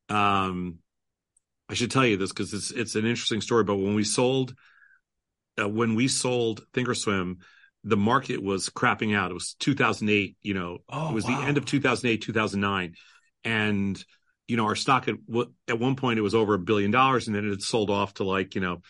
[0.09, 0.79] Um,
[1.69, 3.65] I should tell you this because it's it's an interesting story.
[3.65, 4.55] But when we sold,
[5.61, 7.37] uh, when we sold Thinkorswim,
[7.85, 9.31] the market was crapping out.
[9.31, 10.37] It was 2008.
[10.43, 11.41] You know, Oh, it was wow.
[11.41, 12.95] the end of 2008, 2009,
[13.45, 14.03] and
[14.49, 15.17] you know our stock at
[15.69, 18.15] at one point it was over a billion dollars, and then it had sold off
[18.15, 18.81] to like you know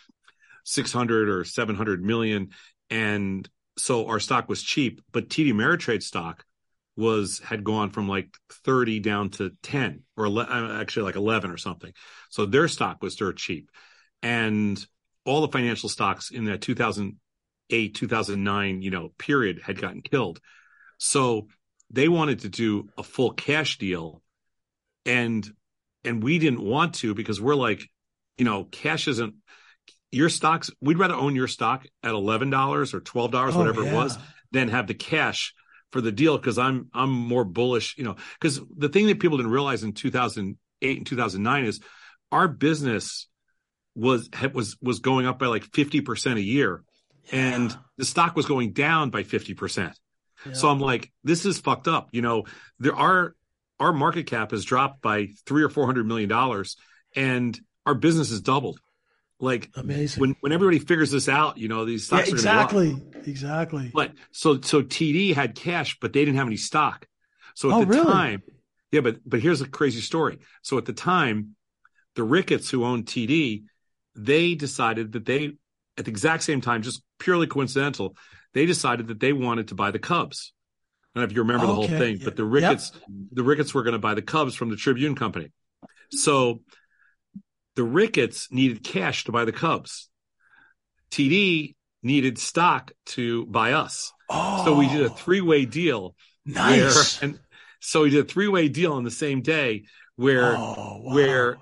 [0.64, 2.50] 600 or 700 million,
[2.90, 5.00] and so our stock was cheap.
[5.12, 6.44] But TD Ameritrade stock
[6.96, 11.50] was had gone from like 30 down to 10 or ele- uh, actually like 11
[11.50, 11.92] or something.
[12.28, 13.70] So their stock was dirt cheap,
[14.22, 14.84] and
[15.30, 20.40] all the financial stocks in that 2008 2009 you know period had gotten killed.
[20.98, 21.46] So
[21.90, 24.22] they wanted to do a full cash deal
[25.06, 25.48] and
[26.04, 27.82] and we didn't want to because we're like
[28.38, 29.34] you know cash isn't
[30.12, 34.18] your stocks we'd rather own your stock at $11 or $12 Oh, whatever it was
[34.50, 35.54] than have the cash
[35.92, 39.38] for the deal because i'm i'm more bullish you know because the thing that people
[39.38, 41.80] didn't realize in 2008 and 2009 is
[42.32, 43.26] our business
[44.00, 46.82] was was was going up by like 50% a year
[47.32, 47.76] and Yeah.
[47.98, 49.92] the stock was going down by 50%
[50.46, 50.52] Yeah.
[50.54, 52.08] so I'm like, this is fucked up.
[52.12, 52.44] You know,
[52.78, 53.34] there are
[53.78, 56.76] our market cap has dropped by three or four hundred million dollars,
[57.16, 58.78] and our business has doubled.
[59.38, 60.20] Like Amazing.
[60.20, 62.72] when when everybody figures this out, you know, these yeah, stocks are gonna go up.
[62.72, 63.22] exactly.
[63.32, 63.90] Exactly.
[63.94, 67.06] But so so TD had cash, but they didn't have any stock.
[67.54, 68.04] So at Oh, the really?
[68.04, 68.42] time,
[68.92, 70.38] yeah, but but here's a crazy story.
[70.62, 71.56] So at the time,
[72.16, 73.64] the Ricketts who owned TD,
[74.14, 75.52] they decided that they
[75.98, 78.16] at the exact same time, just purely coincidental,
[78.54, 80.52] they decided that they wanted to buy the Cubs.
[81.14, 82.24] I don't know if you remember the whole thing, yeah.
[82.24, 82.92] but the Ricketts
[83.32, 85.52] the Ricketts were going to buy the Cubs from the Tribune Company.
[86.10, 86.62] So
[87.76, 90.08] the Ricketts needed cash to buy the Cubs.
[91.10, 94.12] TD needed stock to buy us.
[94.28, 95.14] Oh, So we did a oh.
[95.14, 96.14] three-way deal
[96.46, 97.20] nice.
[97.20, 97.40] where and
[97.80, 99.84] so we did a three-way deal on the same day
[100.16, 101.14] where oh, wow.
[101.14, 101.58] where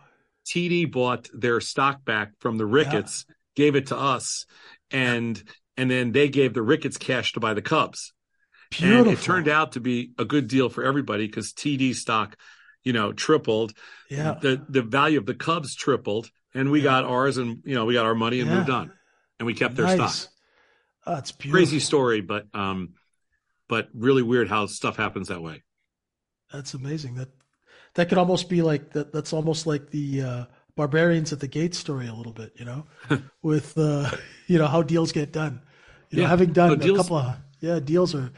[0.48, 4.46] TD bought their stock back from the Ricketts, gave it to us,
[4.90, 5.42] and
[5.76, 8.12] and then they gave the Ricketts cash to buy the Cubs.
[8.70, 9.08] Beautiful.
[9.08, 12.36] And it turned out to be a good deal for everybody because TD stock,
[12.82, 13.72] you know, tripled.
[14.10, 14.34] Yeah.
[14.40, 16.84] The the value of the Cubs tripled, and we Yeah.
[16.84, 18.56] got ours, and you know, we got our money and Yeah.
[18.58, 18.92] moved on,
[19.38, 20.14] and we kept their nice.
[20.14, 20.32] stock.
[21.06, 21.58] Oh, it's beautiful.
[21.58, 22.94] Crazy story, but um,
[23.68, 25.62] but really weird how stuff happens that way.
[26.52, 27.14] That's amazing.
[27.16, 27.28] That
[27.98, 29.12] that could almost be like that.
[29.12, 30.44] That's almost like the uh,
[30.76, 32.86] barbarians at the gate story a little bit, you know,
[33.42, 34.08] with uh,
[34.46, 35.60] you know how deals get done.
[36.10, 38.30] You know, having done Oh, a deals- couple of yeah deals are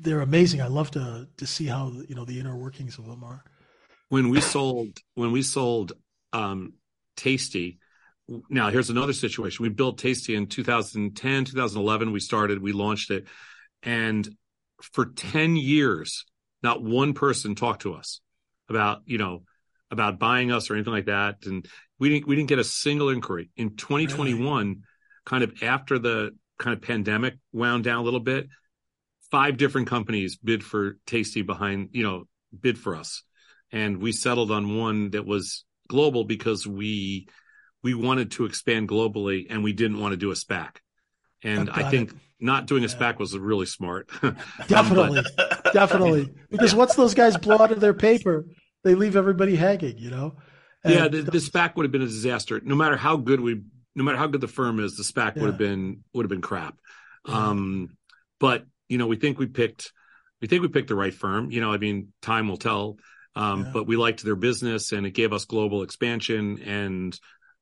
[0.00, 0.62] they're amazing.
[0.62, 3.44] I love to to see how you know the inner workings of them are.
[4.08, 5.92] when we sold when we sold
[6.32, 6.72] um
[7.16, 7.78] tasty
[8.48, 13.24] now here's another situation we built tasty in 2010 2011 we started we launched it
[13.82, 14.28] and
[14.80, 16.24] for 10 years
[16.62, 18.20] not one person talked to us
[18.68, 19.42] about you know
[19.90, 21.46] about buying us or anything like that.
[21.46, 21.66] And
[21.98, 23.50] we didn't we didn't get a single inquiry.
[23.56, 24.82] In 2021
[25.24, 28.48] kind of after the kind of pandemic wound down a little bit
[29.30, 32.24] five different companies bid for tasty behind you know
[32.58, 33.22] bid for us.
[33.70, 37.28] And we settled on one that was global because we
[37.82, 40.76] we wanted to expand globally and we didn't want to do a SPAC.
[41.42, 42.16] And I think it.
[42.40, 42.94] not doing a Yeah.
[42.94, 44.10] SPAC was really smart.
[44.68, 45.22] Definitely,
[45.72, 46.32] definitely.
[46.50, 48.46] Because once those guys blow out of their paper,
[48.84, 49.98] they leave everybody hanging.
[49.98, 50.36] You know.
[50.84, 52.60] And yeah, the, the SPAC would have been a disaster.
[52.62, 53.62] No matter how good we,
[53.94, 56.40] no matter how good the firm is, the SPAC would have been would have been
[56.40, 56.76] crap.
[57.28, 57.48] Yeah.
[57.48, 57.96] Um,
[58.40, 59.92] but you know, we think we picked,
[60.40, 61.50] we think we picked the right firm.
[61.50, 62.96] You know, I mean, time will tell.
[63.34, 63.70] Um, Yeah.
[63.74, 66.60] but we liked their business and it gave us global expansion.
[66.64, 67.18] And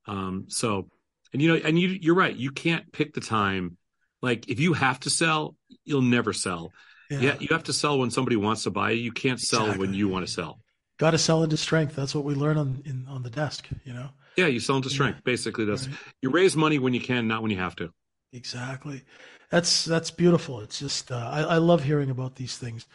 [0.06, 0.88] um, so,
[1.37, 2.35] and you know, and you you're right.
[2.35, 3.77] You can't pick the time.
[4.22, 6.72] Like if you have to sell, you'll never sell.
[7.11, 9.03] Yeah, you have to sell when somebody wants to buy you.
[9.03, 10.61] You can't sell when you want to sell.
[10.99, 11.94] Got to sell into strength.
[11.94, 13.68] That's what we learn on in, on the desk.
[13.85, 14.09] You know.
[14.38, 15.25] Yeah, you sell into strength.
[15.25, 15.96] Basically, that's Right.
[16.22, 17.92] you raise money when you can, not when you have to.
[18.33, 19.03] Exactly.
[19.51, 20.61] That's that's beautiful.
[20.62, 22.87] It's just uh, I, I love hearing about these things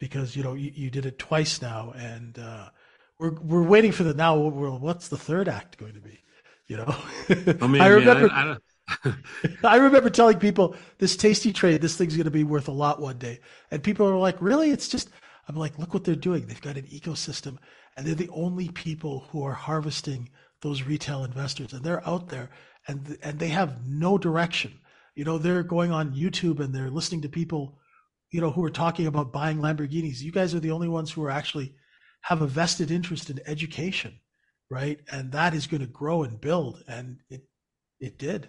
[0.00, 2.70] because you know you, you did it twice now, and uh,
[3.18, 4.34] we're we're waiting for the now.
[4.38, 6.22] What's the third act going to be?
[6.72, 6.96] You know,
[7.60, 8.44] I mean, I remember I, I
[9.04, 9.16] don't,
[9.64, 12.98] I remember telling people this tasty trade, this thing's going to be worth a lot
[12.98, 14.70] one day, and people are like, "Really?
[14.70, 15.10] It's just."
[15.48, 16.46] I'm like, "Look what they're doing.
[16.46, 17.58] They've got an ecosystem,
[17.94, 20.30] and they're the only people who are harvesting
[20.62, 22.48] those retail investors, and they're out there,
[22.88, 24.72] and and they have no direction.
[25.14, 27.78] You know, they're going on YouTube and they're listening to people,
[28.30, 30.22] you know, who are talking about buying Lamborghinis.
[30.22, 31.74] You guys are the only ones who are actually
[32.22, 34.18] have a vested interest in education,
[34.72, 35.00] right?
[35.12, 37.42] And that is going to grow and build, and it
[38.00, 38.48] it did.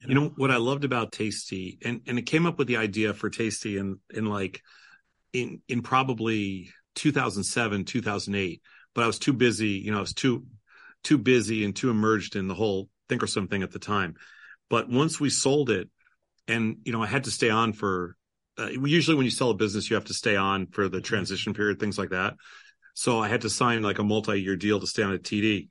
[0.00, 3.12] you know what I loved about Tasty, and and it came up with the idea
[3.12, 4.62] for Tasty in in like
[5.32, 8.62] in in probably 2007, 2008.
[8.94, 9.70] But I was too busy.
[9.70, 10.46] You know, I was too
[11.02, 14.14] too busy and too immersed in the whole Thinkorswim thing at the time.
[14.70, 15.90] But once we sold it,
[16.46, 18.16] and you know, I had to stay on for.
[18.58, 21.52] Uh, usually, when you sell a business, you have to stay on for the transition
[21.52, 22.34] period, things like that.
[22.94, 25.68] So I had to sign like a multi-year deal to stay on at TD.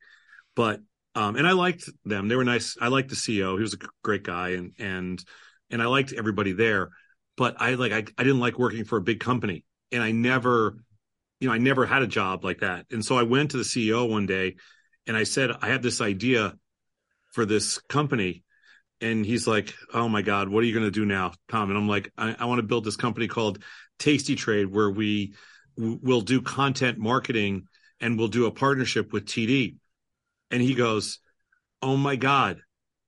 [0.55, 0.81] But
[1.13, 2.77] um, and I liked them; they were nice.
[2.79, 5.23] I liked the CEO; he was a great guy, and and
[5.69, 6.89] and I liked everybody there.
[7.37, 10.77] But I like I, I didn't like working for a big company, and I never,
[11.39, 12.85] you know, I never had a job like that.
[12.91, 14.55] And so I went to the CEO one day,
[15.05, 16.55] and I said I have this idea
[17.33, 18.43] for this company.
[19.01, 21.77] And he's like, "Oh my God, what are you going to do now, Tom?" And
[21.77, 23.63] I'm like, "I, I want to build this company called
[23.97, 25.33] Tasty Trade, where we
[25.77, 27.67] will do content marketing
[27.99, 29.77] and we'll do a partnership with TD."
[30.51, 31.19] And he goes,
[31.81, 32.61] "Oh my God,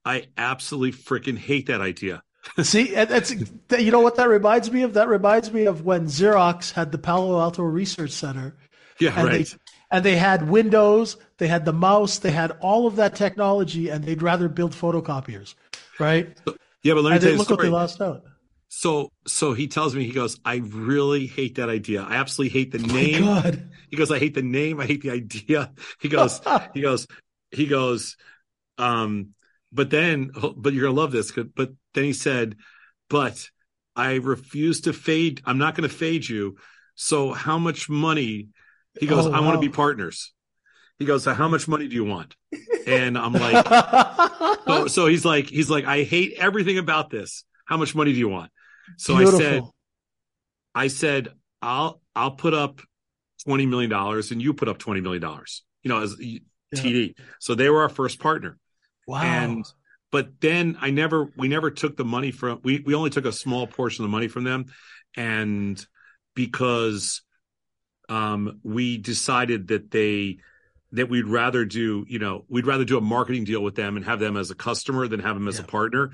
[0.04, 2.22] I absolutely freaking hate that idea."
[2.62, 3.32] See, that's
[3.78, 4.94] you know what that reminds me of.
[4.94, 8.56] That reminds me of when Xerox had the Palo Alto Research Center,
[9.00, 9.46] Yeah, and right.
[9.46, 9.56] they
[9.90, 14.04] and they had Windows, they had the mouse, they had all of that technology, and
[14.04, 15.54] they'd rather build photocopiers,
[15.98, 16.36] right?
[16.82, 18.24] yeah, but let me And tell you look what they lost out.
[18.76, 22.02] So, so he tells me, he goes, "I really hate that idea.
[22.02, 24.80] I absolutely hate the My name." God, He goes, I hate the name.
[24.80, 25.72] I hate the idea.
[26.00, 26.40] He goes,
[26.74, 27.06] he goes,
[27.52, 28.16] he goes,
[28.76, 29.28] um,
[29.72, 31.30] but then, but you're gonna love this.
[31.30, 32.56] But then he said,
[33.08, 33.48] "But
[33.94, 35.40] I refuse to fade.
[35.46, 36.56] I'm not going to fade you.
[36.96, 38.48] So how much money?"
[38.98, 40.32] He goes, Oh, "I want to be partners."
[40.98, 42.34] He goes, "So how much money do you want?"
[42.88, 43.66] And I'm like,
[44.66, 47.44] so, so he's like, he's like, I hate everything about this.
[47.64, 48.50] How much money do you want?
[48.96, 49.62] So I said,
[50.74, 51.28] I said,
[51.62, 52.80] I'll I'll put up
[53.44, 55.62] twenty million dollars, and you put up twenty million dollars.
[55.82, 56.16] You know, as
[56.74, 57.14] TD.
[57.40, 58.58] So they were our first partner.
[59.06, 59.22] wow.
[59.22, 59.64] And
[60.10, 63.32] but then I never we never took the money from we we only took a
[63.32, 64.66] small portion of the money from them,
[65.16, 65.84] and
[66.34, 67.22] because
[68.08, 70.38] um we decided that they
[70.92, 74.04] that we'd rather do you know we'd rather do a marketing deal with them and
[74.04, 75.64] have them as a customer than have them as Yeah.
[75.64, 76.10] a partner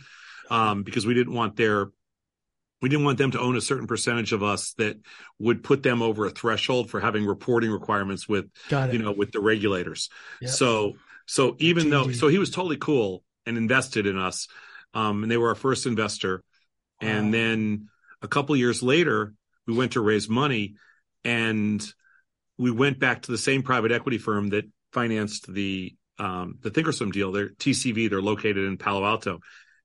[0.50, 1.90] um because we didn't want their
[2.82, 4.96] we didn't want them to own a certain percentage of us that
[5.38, 8.46] would put them over a threshold for having reporting requirements with
[8.92, 10.08] you know with the regulators.
[10.40, 10.50] Yep.
[10.50, 10.92] so
[11.26, 14.48] so even though so he was totally cool and invested in us
[14.94, 16.42] um and they were our first investor.
[17.02, 17.88] And then
[18.20, 19.34] a couple years later
[19.66, 20.74] we went to raise money
[21.24, 21.82] and
[22.58, 27.12] we went back to the same private equity firm that financed the um the thinkorswim
[27.12, 27.32] deal.
[27.32, 29.40] They're tcv they're located in palo alto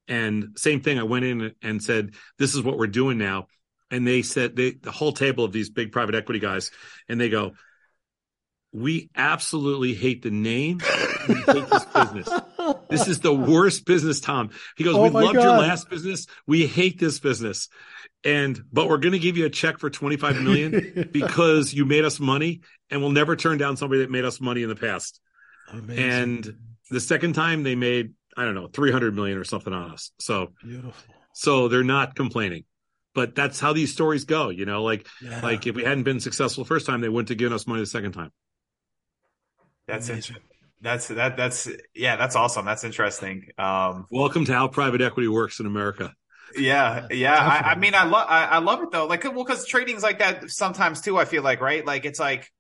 [0.08, 3.48] and same thing i went in and said this is what we're doing now
[3.92, 6.72] and they said they the whole table of these big private equity guys
[7.10, 7.54] and they go
[8.72, 10.80] we absolutely hate the name
[11.28, 12.30] we hate this business
[12.90, 14.52] this is the worst business, Tom.
[14.78, 16.28] He goes, Oh We loved your last business.
[16.48, 17.70] We hate this business.
[18.24, 22.20] And but we're gonna give you a check for 25 million because you made us
[22.20, 25.20] money and we'll never turn down somebody that made us money in the past.
[25.72, 26.04] Amazing.
[26.04, 26.56] And
[26.90, 30.12] the second time they made, I don't know, 300 million or something on us.
[30.20, 30.94] So beautiful.
[31.34, 32.66] so they're not complaining.
[33.14, 35.40] But that's how these stories go, you know, like Yeah.
[35.42, 37.80] like if we hadn't been successful the first time, they wouldn't have given us money
[37.82, 38.32] the second time.
[39.88, 40.36] That's Amazing.
[40.38, 40.42] it.
[40.82, 41.38] That's that.
[41.38, 42.16] That's yeah.
[42.18, 42.66] That's awesome.
[42.66, 43.48] That's interesting.
[43.58, 46.14] Um, Welcome to how private equity works in America.
[46.58, 47.36] yeah, yeah.
[47.36, 49.06] I, I mean, I love, I, I love it though.
[49.08, 51.18] Like, well, because trading's like that sometimes too.
[51.18, 51.86] I feel like, right?
[51.86, 52.52] Like, it's like,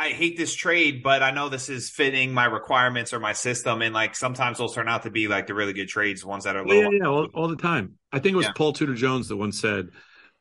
[0.00, 3.32] I, I hate this trade, but I know this is fitting my requirements or my
[3.32, 6.44] system, and like sometimes they'll turn out to be like the really good trades, ones
[6.44, 6.90] that are Yeah, low.
[6.90, 7.98] yeah, yeah, all, all the time.
[8.12, 8.52] I think it was Yeah.
[8.52, 9.90] Paul Tudor Jones that once said,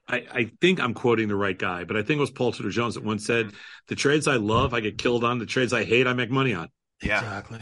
[0.07, 2.69] I, I think I'm quoting the right guy, but I think it was Paul Tudor
[2.71, 3.51] Jones that once said,
[3.87, 5.39] The trades I love, I get killed on.
[5.39, 6.69] The trades I hate, I make money on.
[7.01, 7.59] Yeah, Exactly.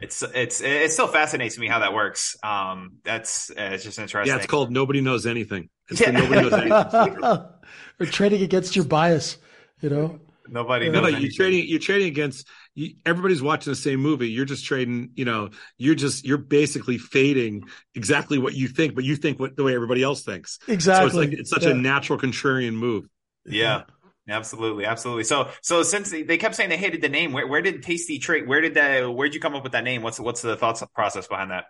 [0.00, 2.36] it's it's it still fascinates me how that works.
[2.42, 4.34] Um, that's uh, it's just interesting.
[4.34, 5.68] Yeah, it's called Nobody Knows Anything.
[5.88, 6.10] It's Yeah.
[6.10, 7.22] the Nobody Knows Anything.
[8.00, 9.38] or trading against your bias,
[9.80, 10.18] you know?
[10.50, 11.12] Nobody No, No, knows.
[11.12, 11.68] no, you're trading.
[11.68, 12.48] You're trading against.
[12.74, 14.30] You, everybody's watching the same movie.
[14.30, 15.10] You're just trading.
[15.14, 19.56] You know, you're just you're basically fading exactly what you think, but you think what
[19.56, 20.58] the way everybody else thinks.
[20.68, 21.10] Exactly.
[21.10, 21.70] So it's like it's such Yeah.
[21.70, 23.06] a natural contrarian move.
[23.46, 23.84] Yeah.
[24.28, 25.24] Absolutely, absolutely.
[25.24, 28.20] So, so since they, they kept saying they hated the name, where, where did Tasty
[28.20, 28.46] Trade?
[28.46, 29.12] Where did that?
[29.12, 30.02] Where did you come up with that name?
[30.02, 31.64] What's what's the thoughts process behind that?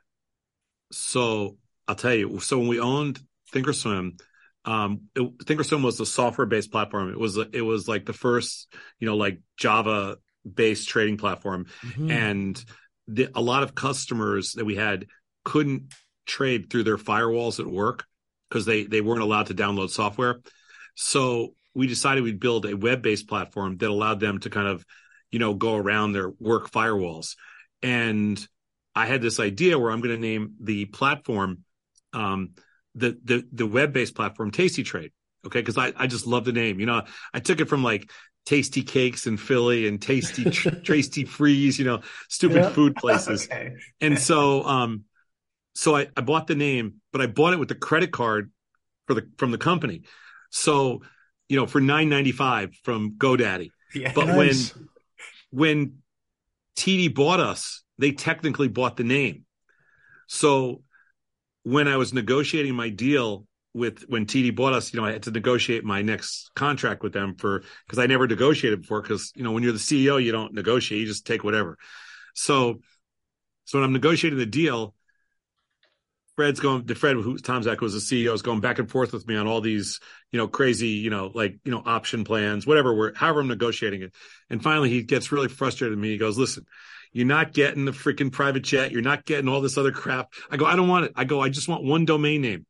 [0.92, 1.56] So
[1.88, 2.40] I'll tell you.
[2.40, 3.20] So when we owned
[3.52, 4.20] Thinkorswim,
[4.64, 7.10] um, it, Thinkorswim was a software-based platform.
[7.10, 12.10] It was it was like the first, you know, like Java-based trading platform, Mhm.
[12.10, 12.64] and
[13.08, 15.06] the, a lot of customers that we had
[15.44, 15.92] couldn't
[16.26, 18.04] trade through their firewalls at work
[18.48, 20.40] because they they weren't allowed to download software.
[20.94, 24.84] So we decided we'd build a web-based platform that allowed them to kind of,
[25.30, 27.36] you know, go around their work firewalls.
[27.82, 28.44] And
[28.94, 31.64] I had this idea where I'm going to name the platform,
[32.12, 32.50] um,
[32.94, 35.12] the the the web-based platform Tasty Trade.
[35.46, 36.80] Okay, because I I just love the name.
[36.80, 38.10] You know, I took it from like
[38.46, 41.78] Tasty Cakes in Philly and Tasty tr- Tasty Freeze.
[41.78, 42.70] You know, stupid Yeah.
[42.70, 43.46] food places.
[43.50, 43.74] Okay.
[44.00, 45.04] And so, um,
[45.74, 48.50] so I, I bought the name, but I bought it with the credit card
[49.06, 50.02] for the from the company.
[50.50, 51.02] So,
[51.48, 53.70] you know, for nine ninety five from GoDaddy.
[53.94, 54.12] Yeah.
[54.14, 54.74] But Nice.
[54.74, 54.88] when
[55.50, 55.92] when
[56.76, 59.44] TD bought us, they technically bought the name.
[60.26, 60.82] So
[61.62, 65.24] when I was negotiating my deal with when TD bought us, you know, I had
[65.24, 69.02] to negotiate my next contract with them for because I never negotiated before.
[69.02, 71.78] Because you know, when you're the CEO, you don't negotiate; you just take whatever.
[72.34, 72.80] So,
[73.64, 74.94] so when I'm negotiating the deal,
[76.36, 76.86] Fred's going.
[76.86, 79.46] The Fred, who Tomczyk was the CEO, is going back and forth with me on
[79.46, 80.00] all these,
[80.32, 82.94] you know, crazy, you know, like you know, option plans, whatever.
[82.94, 84.14] We're however I'm negotiating it,
[84.48, 86.10] and finally he gets really frustrated with me.
[86.10, 86.64] He goes, "Listen,
[87.12, 88.92] you're not getting the freaking private jet.
[88.92, 91.40] You're not getting all this other crap." I go, "I don't want it." I go,
[91.40, 92.66] "I just want one domain name."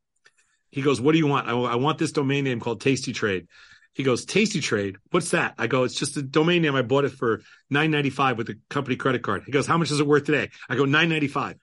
[0.70, 3.12] He goes, "What do you want?" I, go, I want this domain name called Tasty
[3.12, 3.46] Trade.
[3.92, 4.96] He goes, Tasty Trade.
[5.10, 5.54] What's that?
[5.58, 6.74] I go, it's just a domain name.
[6.74, 9.42] I bought it for nine ninety five with a company credit card.
[9.44, 10.50] He goes, how much is it worth today?
[10.68, 11.56] I go, nine ninety five.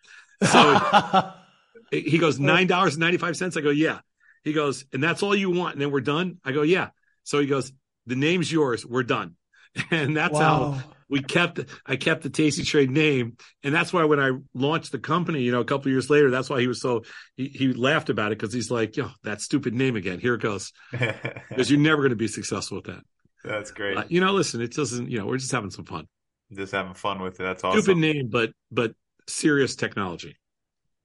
[0.43, 1.32] So
[1.91, 3.55] he goes, nine dollars and ninety five cents.
[3.55, 3.99] I go, yeah.
[4.43, 6.39] He goes, and that's all you want, and then we're done.
[6.43, 6.89] I go, yeah.
[7.23, 7.71] So he goes,
[8.05, 8.86] the name's yours.
[8.86, 9.36] We're done.
[9.91, 10.71] And that's wow.
[10.71, 14.91] how we kept I kept the Tasty Trade name, and that's why when I launched
[14.91, 17.03] the company, you know, a couple years later, that's why he was so
[17.36, 20.20] he, he laughed about it because he's like, "Yo, that stupid name again.
[20.20, 20.72] Here it goes."
[21.49, 23.01] Because you're never going to be successful with that.
[23.43, 23.97] That's great.
[23.97, 25.10] Uh, you know, listen, it doesn't.
[25.10, 26.08] You know, we're just having some fun.
[26.53, 27.43] Just having fun with it.
[27.43, 27.82] That's awesome.
[27.82, 28.93] Stupid name, but but
[29.28, 30.38] serious technology.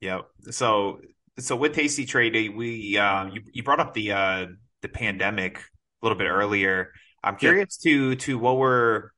[0.01, 0.27] Yep.
[0.51, 1.01] So
[1.39, 4.47] so with Tasty Trade, we uh, you you brought up the uh,
[4.83, 5.61] the pandemic a
[6.03, 6.93] little bit earlier.
[7.23, 7.93] I'm curious yeah.
[7.93, 9.13] to to what were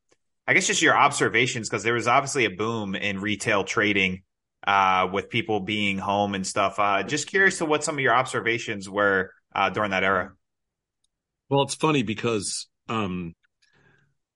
[0.47, 4.22] I guess just your observations because there was obviously a boom in retail trading
[4.66, 6.78] uh, with people being home and stuff.
[6.78, 10.32] Uh, just curious to what some of your observations were uh, during that era.
[11.49, 13.34] Well, it's funny because um,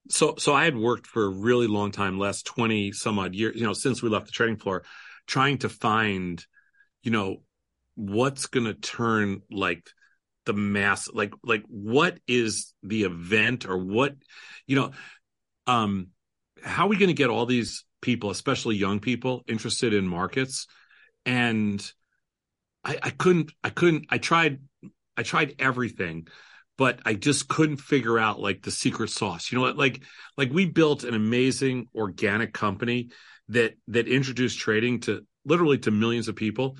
[0.09, 3.57] so so I had worked for a really long time, last twenty some odd years,
[3.57, 4.85] you know, since we left the trading floor,
[5.27, 6.45] trying to find,
[7.03, 7.43] you know,
[7.95, 9.89] what's going to turn like
[10.47, 14.15] the mass like like what is the event or what
[14.67, 14.93] you know
[15.69, 16.09] um
[16.65, 20.67] how are we going to get all these people especially young people interested in markets?
[21.25, 21.81] And
[22.85, 24.61] i i couldn't i couldn't i tried
[25.17, 26.27] i tried everything
[26.77, 29.53] but i just couldn't figure out like the secret sauce.
[29.53, 29.77] You know what?
[29.77, 30.03] Like
[30.37, 33.11] like we built an amazing organic company
[33.49, 36.77] that that introduced trading to literally to millions of people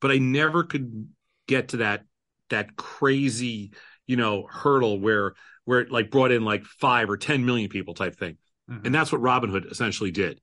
[0.00, 1.08] but i never could
[1.48, 2.04] get to that
[2.52, 3.72] that crazy,
[4.06, 5.34] you know, hurdle where
[5.64, 8.36] where it like brought in like five or 10 million people type thing.
[8.70, 8.86] Mm-hmm.
[8.86, 10.40] And that's what Robinhood essentially did.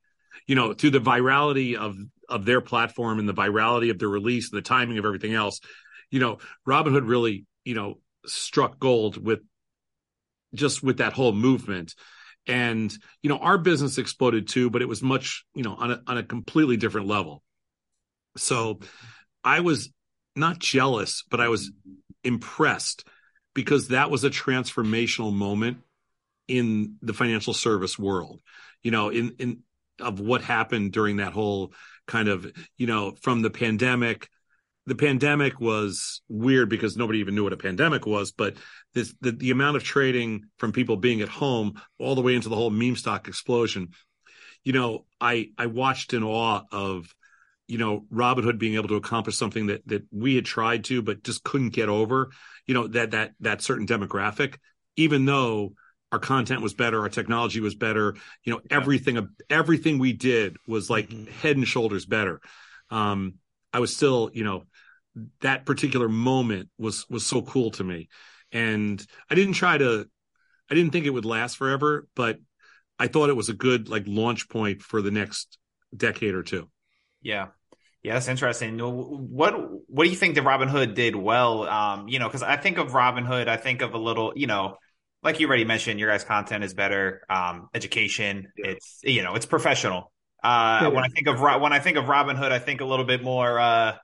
[0.47, 1.97] You know, through the virality of
[2.27, 5.59] of their platform and the virality of their release and the timing of everything else,
[6.11, 7.95] you know, Robinhood really, you know,
[8.25, 9.39] struck gold with
[10.53, 11.95] just with that whole movement.
[12.47, 16.01] And, you know, our business exploded too, but it was much, you know, on a
[16.07, 17.43] on a completely different level.
[18.37, 18.79] So
[19.43, 19.89] I was
[20.35, 21.71] not jealous, but I was
[22.23, 23.05] impressed
[23.53, 25.77] because that was a transformational moment
[26.47, 28.41] in the financial service world.
[28.83, 29.63] You know, in in
[29.99, 31.73] of what happened during that whole
[32.07, 34.29] kind of, you know, from the pandemic.
[34.85, 38.55] The pandemic was weird because nobody even knew what a pandemic was, but
[38.95, 42.49] this the, the amount of trading from people being at home all the way into
[42.49, 43.89] the whole meme stock explosion.
[44.63, 47.13] You know, I I watched in awe of
[47.69, 51.23] you know Robinhood being able to accomplish something that that we had tried to but
[51.23, 52.31] just couldn't get over
[52.65, 54.57] you know that that that certain demographic
[54.97, 55.73] even though
[56.11, 60.89] our content was better our technology was better you know everything everything we did was
[60.89, 61.31] like mm-hmm.
[61.41, 62.41] head and shoulders better.
[62.89, 63.35] Um
[63.71, 64.63] i was still you know
[65.41, 68.09] that particular moment was was so cool to me.
[68.51, 70.07] And i didn't try to
[70.71, 72.39] i didn't think it would last forever but
[72.97, 75.59] i thought it was a good like launch point for the next
[75.95, 76.67] decade or two.
[77.21, 77.49] Yeah
[78.03, 78.77] yeah, that's interesting.
[78.79, 79.53] What
[79.89, 81.67] what do you think that Robinhood did well?
[81.67, 84.77] Um, you know, because I think of Robinhood, I think of a little, you know,
[85.21, 87.23] like you already mentioned, your guys' content is better.
[87.29, 88.71] Um, education, yeah.
[88.71, 90.13] it's you know, it's professional.
[90.41, 90.87] Uh, yeah.
[90.87, 93.59] when I think of when I think of Robinhood, I think a little bit more
[93.59, 93.97] uh,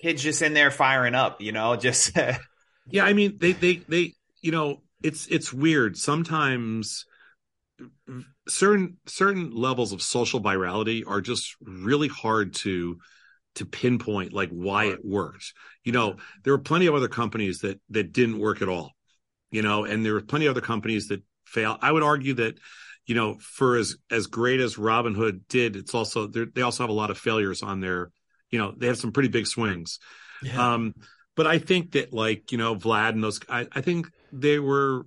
[0.00, 1.40] kids just in there firing up.
[1.40, 3.04] You know, just yeah.
[3.04, 7.06] I mean, they they they you know, it's it's weird sometimes
[8.48, 12.98] certain certain levels of social virality are just really hard to
[13.56, 15.52] to pinpoint like why it worked.
[15.84, 18.92] You know, there were plenty of other companies that that didn't work at all.
[19.50, 21.78] You know, and there were plenty of other companies that fail.
[21.80, 22.58] I would argue that,
[23.06, 26.94] you know, for as as great as Robinhood did, it's also they also have a
[26.94, 28.10] lot of failures on their,
[28.50, 29.98] you know, they have some pretty big swings.
[30.42, 30.74] Yeah.
[30.74, 30.94] Um,
[31.36, 35.06] but I think that like you know Vlad and those, I, I think they were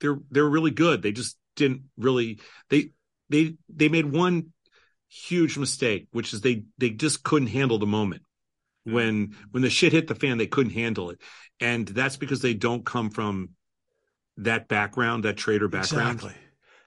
[0.00, 1.02] they're they're really good.
[1.02, 2.40] They just didn't really
[2.70, 2.90] they
[3.28, 4.52] they they made one
[5.08, 8.22] huge mistake, which is they they just couldn't handle the moment.
[8.86, 8.92] Hmm.
[8.92, 11.20] When when the shit hit the fan, they couldn't handle it,
[11.60, 13.50] and that's because they don't come from
[14.38, 16.16] that background, that trader background.
[16.16, 16.40] Exactly.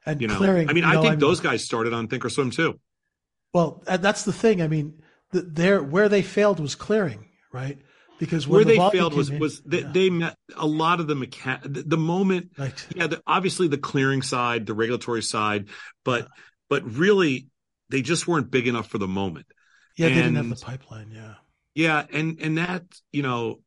[0.05, 0.69] And you know, clearing.
[0.69, 2.79] I mean, I know, think I'm, those guys started on Thinkorswim too.
[3.53, 4.61] Well, that's the thing.
[4.61, 5.01] I mean,
[5.31, 7.77] the, where they failed was clearing, right?
[8.21, 9.91] Because where the they failed was in, was they, yeah.
[9.91, 12.87] they, met a lot of the mechan the, the moment right.
[12.95, 15.67] yeah the, obviously the clearing side the regulatory side
[16.05, 16.27] but yeah.
[16.69, 17.47] but really
[17.89, 19.47] they just weren't big enough for the moment
[19.97, 21.33] yeah and, they didn't have the pipeline yeah
[21.73, 23.59] yeah and and that you know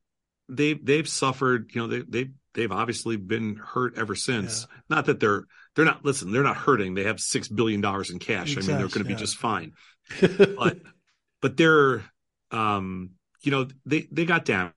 [0.48, 4.76] they they've suffered you know they they they've obviously been hurt ever since yeah.
[4.88, 5.44] not that they're
[5.74, 8.76] they're not listen they're not hurting they have six billion dollars in cash exactly, i
[8.76, 9.72] mean they're going to be just fine
[10.20, 10.78] but
[11.42, 12.04] but they're
[12.52, 13.10] um
[13.44, 14.74] you know, they, they got damaged.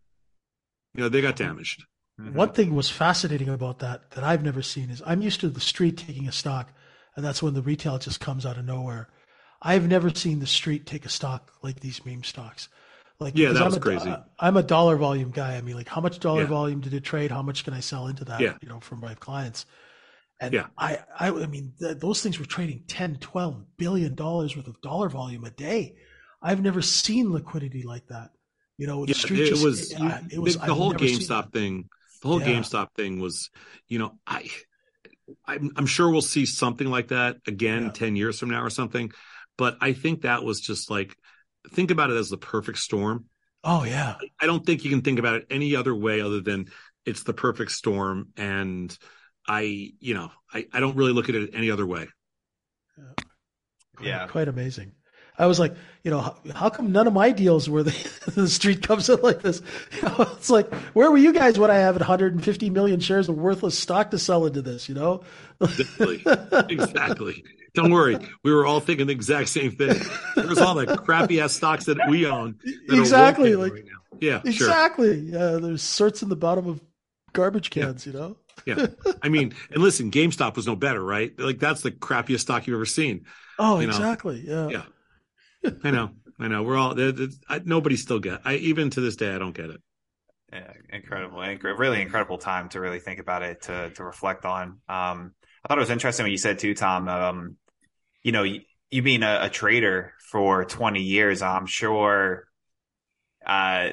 [0.95, 1.85] You know, they got damaged.
[2.19, 2.35] Mm-hmm.
[2.35, 5.59] One thing was fascinating about that that I've never seen is I'm used to the
[5.59, 6.71] street taking a stock,
[7.15, 9.09] and that's when the retail just comes out of nowhere.
[9.61, 12.69] I've never seen the street take a stock like these meme stocks.
[13.19, 14.15] Like, yeah, that was I'm a, crazy.
[14.39, 15.55] I'm a dollar volume guy.
[15.55, 16.47] I mean, like, how much dollar yeah.
[16.47, 17.31] volume did it trade?
[17.31, 18.39] How much can I sell into that?
[18.39, 18.53] Yeah.
[18.61, 19.65] You know, from my clients.
[20.39, 20.67] And Yeah.
[20.77, 24.79] I, I, I mean, th- those things were trading 10, 12 billion dollars worth of
[24.81, 25.95] dollar volume a day.
[26.43, 28.29] I've never seen liquidity like that.
[28.77, 31.51] You know, the Yeah, street it just- was, uh, it was the, the whole GameStop
[31.51, 31.89] thing.
[32.21, 32.47] The whole Yeah.
[32.47, 33.49] GameStop thing was,
[33.87, 34.49] you know, I,
[35.45, 37.91] I'm, I'm sure we'll see something like that again Yeah.
[37.91, 39.11] ten years from now or something.
[39.57, 41.15] But I think that was just like,
[41.71, 43.25] think about it as the perfect storm.
[43.63, 46.67] Oh yeah, I don't think you can think about it any other way other than
[47.05, 48.29] it's the perfect storm.
[48.37, 48.95] And
[49.47, 49.61] I,
[49.99, 52.07] you know, I, I don't really look at it any other way.
[53.95, 54.27] quite, Yeah.
[54.27, 54.93] quite amazing.
[55.39, 57.91] I was like, you know, how, how come none of my deals where the,
[58.35, 59.61] the street comes in like this?
[59.95, 63.37] You know, it's like, where were you guys when I have 150 million shares of
[63.37, 64.89] worthless stock to sell into this?
[64.89, 65.23] You know,
[65.61, 66.23] Exactly.
[66.69, 67.43] exactly.
[67.73, 68.17] Don't worry.
[68.43, 69.99] We were all thinking the exact same thing.
[70.35, 72.57] There's all the crappy ass stocks that we own.
[72.87, 73.83] that Exactly, like- right
[74.19, 74.49] yeah, sure.
[74.49, 75.19] exactly.
[75.19, 76.81] Yeah, there's certs in the bottom of
[77.33, 78.07] garbage cans.
[78.07, 78.37] You know.
[78.65, 78.87] Yeah.
[79.21, 81.31] I mean, and listen, GameStop was no better, right?
[81.39, 83.25] Like that's the crappiest stock you've ever seen.
[83.59, 83.93] Oh, You know.
[83.93, 84.43] exactly.
[84.47, 84.69] Yeah.
[84.69, 84.83] Yeah.
[85.83, 86.11] I know.
[86.39, 86.63] I know.
[86.63, 87.11] We're all there.
[87.11, 88.41] there's- I, nobody still get.
[88.45, 89.81] I even to this day, I don't get it.
[90.51, 94.79] Yeah, incredible, really incredible time to really think about it, to to reflect on.
[94.87, 95.33] Um,
[95.63, 97.09] I thought it was interesting what you said too, Tom.
[97.09, 97.57] Um,
[98.23, 102.47] you know, you, you being a, a trader for 20 years, I'm sure,
[103.45, 103.89] uh,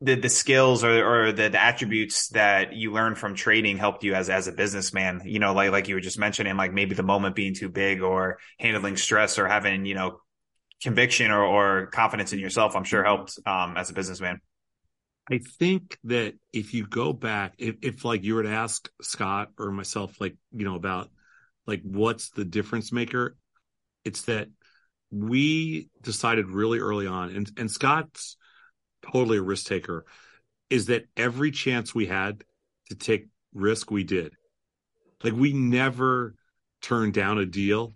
[0.00, 4.14] the the skills or, or the, the attributes that you learned from trading helped you
[4.14, 5.22] as as a businessman.
[5.24, 8.00] You know, like like you were just mentioning, like maybe the moment being too big,
[8.02, 10.20] or handling stress, or having you know
[10.82, 12.74] conviction or, or confidence in yourself.
[12.74, 14.40] I'm sure helped um, as a businessman.
[15.30, 19.50] I think that if you go back, if, if like you were to ask Scott
[19.58, 21.08] or myself, like, you know, about
[21.66, 23.36] like what's the difference maker,
[24.04, 24.48] it's that
[25.12, 28.36] we decided really early on, and, and Scott's
[29.12, 30.04] totally a risk taker,
[30.68, 32.42] is that every chance we had
[32.88, 34.32] to take risk, we did.
[35.22, 36.34] Like we never
[36.80, 37.92] turned down a deal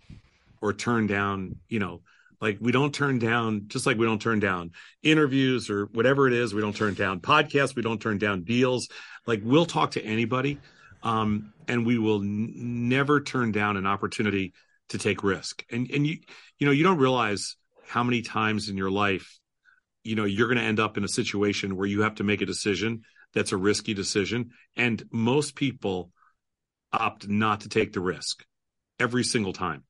[0.61, 2.01] or turned down, you know,
[2.45, 4.69] like we don't turn down, just like we don't turn down
[5.01, 6.53] interviews or whatever it is.
[6.53, 7.75] We don't turn down podcasts.
[7.75, 8.87] We don't turn down deals.
[9.25, 10.59] Like we'll talk to anybody,
[11.01, 12.53] um, and we will n-
[12.87, 14.53] never turn down an opportunity
[14.89, 15.65] to take risk.
[15.71, 16.19] And and you
[16.59, 17.55] you know you don't realize
[17.87, 19.39] how many times in your life,
[20.03, 22.41] you know, you're going to end up in a situation where you have to make
[22.41, 23.01] a decision
[23.33, 26.11] that's a risky decision, and most people
[26.93, 28.45] opt not to take the risk
[28.99, 29.83] every single time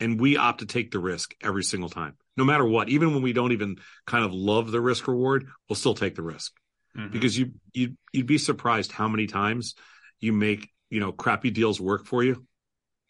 [0.00, 3.22] and we opt to take the risk every single time no matter what even when
[3.22, 3.76] we don't even
[4.06, 6.52] kind of love the risk reward we'll still take the risk
[6.96, 7.12] Mhm.
[7.12, 9.74] because you you you'd be surprised how many times
[10.20, 12.46] you make you know crappy deals work for you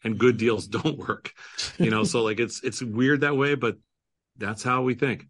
[0.03, 1.31] and good deals don't work
[1.77, 3.77] you know so like it's it's weird that way but
[4.37, 5.27] that's how we think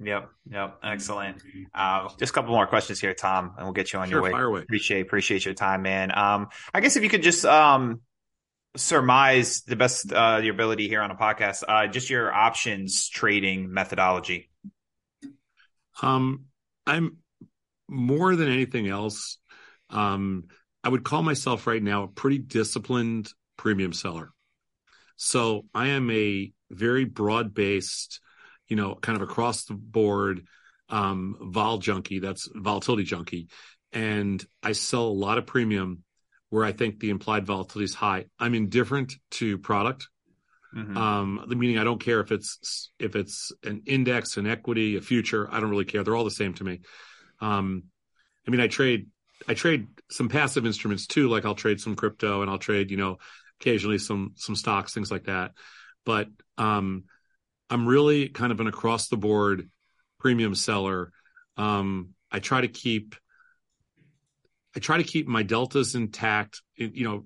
[0.00, 0.28] Yep.
[0.52, 0.78] Yep.
[0.84, 1.42] Excellent.
[1.74, 4.22] Uh, just a couple more questions here, Tom, and we'll get you on sure your
[4.22, 4.30] way.
[4.30, 6.16] fire away Appreciate appreciate your time, man.
[6.16, 8.00] Um, I guess if you could just um
[8.76, 13.72] surmise the best uh your ability here on a podcast, uh, just your options trading
[13.72, 14.50] methodology.
[16.00, 16.44] Um,
[16.86, 17.18] I'm
[17.88, 19.38] more than anything else.
[19.90, 20.44] Um,
[20.84, 24.30] I would call myself right now a pretty disciplined premium seller.
[25.16, 28.20] So I am a very broad based,
[28.68, 30.46] you know, kind of across the board,
[30.88, 32.20] um, vol junkie.
[32.20, 33.48] That's volatility junkie.
[33.92, 36.04] And I sell a lot of premium
[36.50, 38.26] where I think the implied volatility is high.
[38.38, 40.08] I'm indifferent to product.
[40.76, 40.96] Mhm.
[40.98, 45.00] um the meaning i don't care if it's if it's an index an equity a
[45.00, 46.04] future i don't really care.
[46.04, 46.80] They're all the same to me.
[47.40, 47.84] Um
[48.46, 49.06] i mean i trade
[49.48, 52.98] i trade some passive instruments too like i'll trade some crypto and i'll trade you
[52.98, 53.16] know
[53.58, 55.52] occasionally some some stocks things like that.
[56.04, 56.28] But
[56.58, 57.04] um
[57.70, 59.70] i'm really kind of an across the board
[60.20, 61.12] premium seller.
[61.56, 63.14] Um i try to keep
[64.76, 67.24] i try to keep my deltas intact you know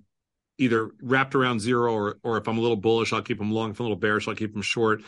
[0.59, 3.70] either wrapped around zero or or if I'm a little bullish, I'll keep them long.
[3.70, 5.03] If I'm a little bearish, I'll keep them short.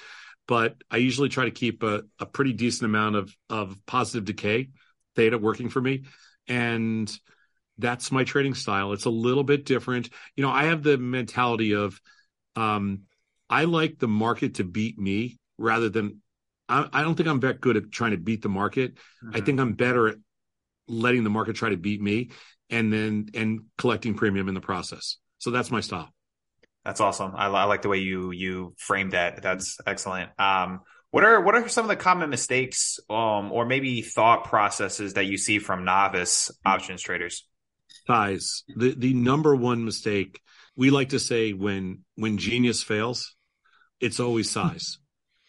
[0.49, 4.71] But I usually try to keep a, a pretty decent amount of of positive decay
[5.17, 6.05] theta working for me.
[6.49, 7.11] And
[7.79, 8.93] that's my trading style.
[8.93, 10.09] It's a little bit different.
[10.37, 12.01] You know, I have the mentality of
[12.57, 13.03] um
[13.49, 16.21] I like the market to beat me rather than
[16.69, 18.95] I, I don't think I'm that good at trying to beat the market.
[19.33, 19.47] I Mhm.
[19.47, 20.17] think I'm better at
[20.87, 22.31] letting the market try to beat me
[22.71, 25.17] and then and collecting premium in the process.
[25.39, 26.13] So that's my style.
[26.85, 27.33] That's awesome.
[27.35, 29.43] I, I like the way you you framed that.
[29.43, 30.31] That's excellent.
[30.39, 30.81] Um,
[31.11, 35.27] what are what are some of the common mistakes, um, or maybe thought processes that
[35.27, 37.47] you see from novice options traders?
[38.07, 38.65] Size.
[38.77, 40.41] The the number one mistake
[40.77, 43.35] we like to say when when genius fails,
[44.01, 44.99] it's always size.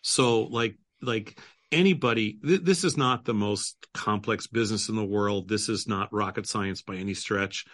[0.01, 1.39] so like like
[1.75, 5.47] anybody th- this is not the most complex business in the world.
[5.47, 7.65] This is not rocket science by any stretch.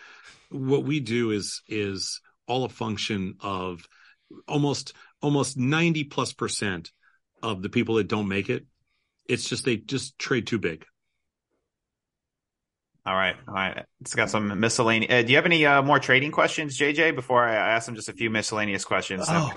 [0.49, 3.88] What we do is is all a function of
[4.47, 6.91] almost almost 90 plus percent
[7.41, 8.66] of the people that don't make it.
[9.30, 10.86] It's just they just trade too big.
[13.04, 13.86] All right, all right.
[14.02, 15.12] It's got some miscellaneous.
[15.12, 17.16] Uh, do you have any uh, more trading questions, JJ?
[17.16, 19.26] Before I ask him just a few miscellaneous questions.
[19.28, 19.52] Oh,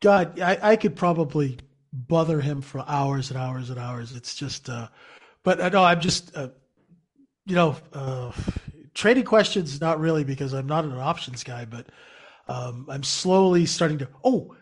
[0.00, 1.58] God, I, I could probably
[1.96, 4.14] bother him for hours and hours and hours.
[4.14, 4.88] It's just, uh,
[5.42, 6.48] but uh, know I'm just, uh,
[7.46, 8.32] you know, uh,
[8.94, 11.86] trading questions not really because I'm not an options guy, but
[12.48, 14.08] um, I'm slowly starting to.
[14.24, 14.54] Oh,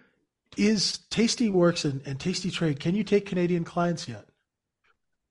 [0.56, 2.80] is Tasty Works and, and Tasty Trade?
[2.80, 4.26] Can you take Canadian clients yet?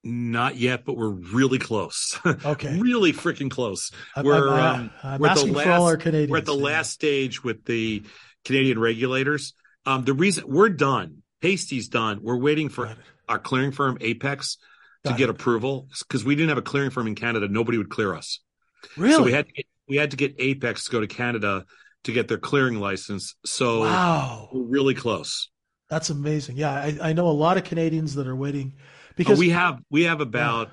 [0.05, 2.19] Not yet, but we're really close.
[2.45, 3.91] Okay, really freaking close.
[4.15, 6.31] I'm, we're I'm, um, I'm we're at the asking last, for all our Canadians.
[6.31, 6.63] we're at the yeah.
[6.63, 8.03] last stage with the
[8.43, 9.53] Canadian regulators.
[9.85, 12.19] Um, the reason we're done, Tasty's done.
[12.23, 12.95] We're waiting for
[13.27, 14.57] our clearing firm Apex
[15.03, 15.31] to Got get it.
[15.31, 17.47] approval because we didn't have a clearing firm in Canada.
[17.49, 18.39] Nobody would clear us.
[18.97, 19.13] Really?
[19.15, 21.65] So we had to get, we had to get Apex to go to Canada
[22.05, 23.35] to get their clearing license.
[23.45, 25.49] So wow, we're really close.
[25.89, 26.55] that's amazing.
[26.57, 28.75] Yeah, I, I know a lot of Canadians that are waiting
[29.15, 30.69] Because because we have we have about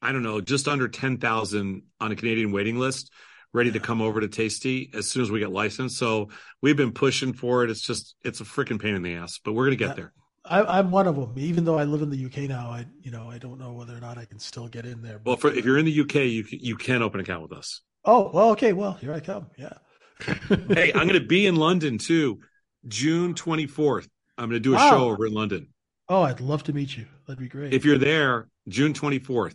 [0.00, 3.10] I don't know just under ten thousand on a Canadian waiting list,
[3.52, 5.96] ready to come over to Tasty as soon as we get licensed.
[5.98, 6.28] So
[6.62, 7.70] we've been pushing for it.
[7.70, 9.94] It's just it's a freaking pain in the ass, but we're gonna get Yeah.
[9.94, 10.12] there.
[10.44, 11.34] I, I'm one of them.
[11.36, 13.96] Even though I live in the UK now, I you know I don't know whether
[13.96, 15.20] or not I can still get in there.
[15.24, 17.42] Well, but- for, if you're in the UK, you can- you can open an account
[17.42, 17.82] with us.
[18.04, 19.46] oh well, okay, well here I come.
[19.56, 19.72] Yeah.
[20.68, 22.40] Hey, I'm gonna be in London too,
[22.86, 24.08] June 24th.
[24.36, 24.90] I'm gonna do a Wow.
[24.90, 25.68] show over in London.
[26.08, 27.06] oh, I'd love to meet you.
[27.26, 27.72] That'd be great.
[27.74, 29.54] if you're there, June 24th,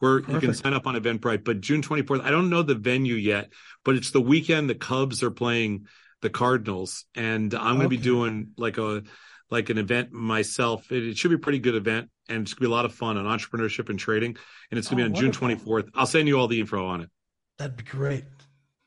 [0.00, 1.44] where you can sign up on Eventbrite.
[1.44, 3.50] But June 24th, I don't know the venue yet,
[3.84, 5.86] but it's the weekend the Cubs are playing
[6.22, 9.02] the Cardinals, and I'm going to be doing like a
[9.50, 10.90] like an event myself.
[10.92, 12.84] It, it should be a pretty good event, and it's going to be a lot
[12.84, 14.36] of fun on entrepreneurship and trading.
[14.70, 15.48] And it's going to Oh, be on wonderful.
[15.48, 15.88] June 24th.
[15.94, 17.10] I'll send you all the info on it.
[17.58, 18.24] That'd be great.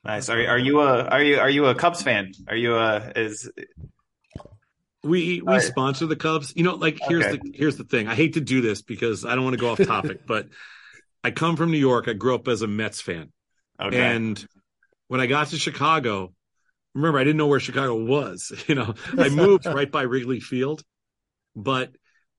[0.04, 0.30] Nice.
[0.30, 2.34] Are are you a are you are you a Cubs fan?
[2.48, 3.50] Are you a is
[5.04, 5.64] We we All right.
[5.64, 6.54] sponsor the Cubs.
[6.56, 7.38] You know, like here's Okay.
[7.38, 8.08] the here's the thing.
[8.08, 10.48] I hate to do this because I don't want to go off topic, but
[11.24, 12.08] I come from New York.
[12.08, 13.32] I grew up as a Mets fan.
[13.80, 14.00] okay?
[14.00, 14.46] And
[15.08, 16.34] when I got to Chicago,
[16.94, 18.52] remember I didn't know where Chicago was.
[18.68, 20.84] You know, I moved right by Wrigley Field,
[21.56, 21.92] but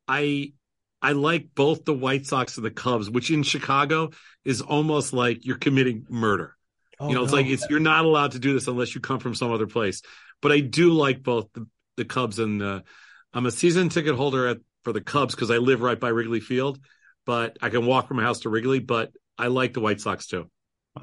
[0.08, 0.52] I
[1.00, 4.10] I like both the White Sox and the Cubs, which in Chicago
[4.44, 6.56] is almost like you're committing murder.
[6.98, 7.38] Oh, you know, it's no.
[7.38, 10.02] like it's you're not allowed to do this unless you come from some other place.
[10.40, 11.66] But I do like both the,
[11.96, 12.84] the Cubs and the.
[13.32, 16.40] I'm a season ticket holder at for the Cubs because I live right by Wrigley
[16.40, 16.78] Field,
[17.26, 18.78] but I can walk from my house to Wrigley.
[18.80, 20.50] But I like the White Sox too.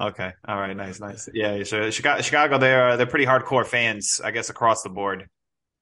[0.00, 0.32] Okay.
[0.48, 0.76] All right.
[0.76, 1.00] Nice.
[1.00, 1.28] Nice.
[1.34, 1.62] Yeah.
[1.64, 5.28] So Chicago, Chicago, they're they're pretty hardcore fans, I guess, across the board.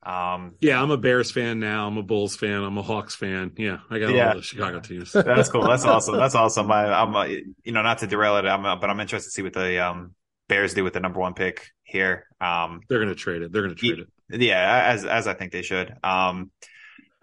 [0.03, 1.87] Um, Yeah, I'm a Bears fan now.
[1.87, 2.63] I'm a Bulls fan.
[2.65, 3.53] I'm a Hawks fan.
[3.59, 4.29] Yeah, I got Yeah.
[4.31, 5.13] all the Chicago teams.
[5.13, 5.63] that's cool.
[5.69, 6.17] That's awesome.
[6.17, 6.73] That's awesome.
[6.73, 9.33] I, I'm, uh, you know, not to derail it, I'm, uh, but I'm interested to
[9.33, 10.15] see what the um,
[10.49, 12.25] Bears do with the number one pick here.
[12.41, 13.53] Um, They're going to trade it.
[13.53, 13.99] They're going to trade
[14.31, 14.41] it.
[14.41, 15.95] yeah, as as I think they should.
[16.03, 16.51] Um,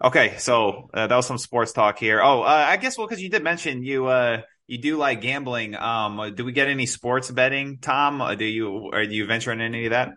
[0.02, 2.20] okay, so uh, that was some sports talk here.
[2.22, 5.74] Oh, uh, I guess well, because you did mention you uh you do like gambling.
[5.74, 8.20] Um, do we get any sports betting, Tom?
[8.20, 10.10] Uh, Do you are you venturing in any of that?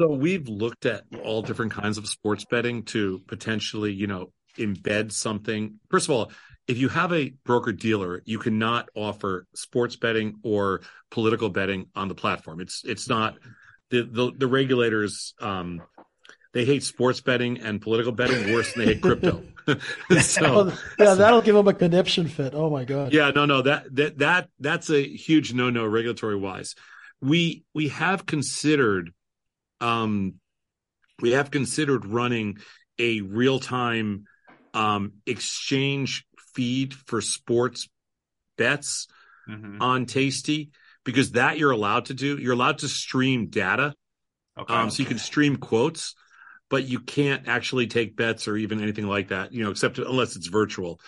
[0.00, 5.12] So we've looked at all different kinds of sports betting to potentially, you know, embed
[5.12, 5.80] something.
[5.90, 6.32] First of all,
[6.66, 12.08] if you have a broker dealer, you cannot offer sports betting or political betting on
[12.08, 12.60] the platform.
[12.60, 13.38] It's it's not
[13.90, 15.34] the the, the regulators.
[15.40, 15.82] Um,
[16.58, 19.44] they hate sports betting and political betting worse than they hate crypto.
[20.20, 22.52] so yeah, that'll give them a conniption fit.
[22.52, 23.12] Oh my god.
[23.12, 26.74] yeah, no, no, that that that that's a huge no no regulatory wise.
[27.20, 29.12] We we have considered
[29.80, 30.34] um
[31.20, 32.58] we have considered running
[32.98, 34.24] a real time
[34.74, 37.88] um exchange feed for sports
[38.56, 39.06] bets
[39.48, 39.80] Mhm.
[39.80, 40.70] on Tasty
[41.04, 42.36] because that you're allowed to do.
[42.36, 43.94] You're allowed to stream data.
[44.58, 44.74] Okay.
[44.74, 46.14] Um, so you can stream quotes,
[46.70, 50.36] but you can't actually take bets or even anything like that, you know, except unless
[50.36, 51.00] it's virtual.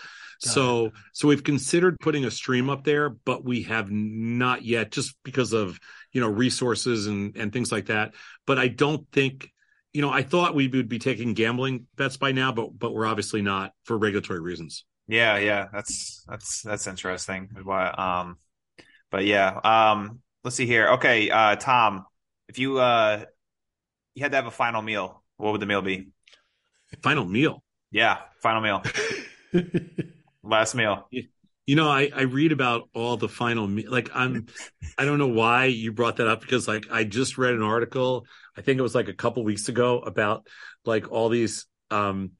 [0.43, 4.91] Got so, so we've considered putting a stream up there, but we have not yet
[4.91, 5.79] just because of,
[6.11, 8.13] you know, resources and, and things like that.
[8.47, 9.51] But I don't think,
[9.93, 13.05] you know, I thought we would be taking gambling bets by now, but, but we're
[13.05, 14.85] obviously not for regulatory reasons.
[15.07, 17.49] Yeah, yeah, that's that's that's interesting.
[17.63, 17.87] Why?
[17.89, 18.37] Um,
[19.09, 19.59] but yeah.
[19.63, 20.91] Um, let's see here.
[20.91, 22.05] Okay, uh, Tom,
[22.47, 23.25] if you uh
[24.15, 26.09] you had to have a final meal, what would the meal be?
[27.01, 27.63] Final meal.
[27.91, 28.83] Yeah, final meal,
[30.43, 31.09] last meal.
[31.65, 34.47] You know, I, I read about all the final, me- like I'm,
[34.97, 38.25] I don't know why you brought that up because like I just read an article,
[38.55, 40.47] I think it was like a couple weeks ago about
[40.85, 42.31] like all these, um,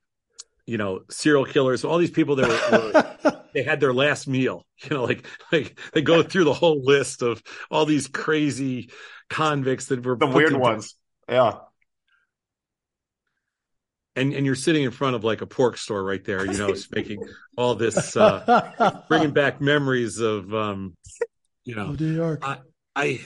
[0.66, 4.66] you know, serial killers, all these people that were, were they had their last meal.
[4.84, 8.90] You know, like like they go through the whole list of all these crazy
[9.30, 10.96] convicts that were The weird ones.
[11.28, 11.60] Yeah.
[14.16, 16.70] And and you're sitting in front of like a pork store right there, you know,
[16.70, 17.24] it's making
[17.58, 20.96] all this uh bringing back memories of um
[21.64, 22.40] you know, New York.
[22.44, 22.58] I
[22.96, 23.22] I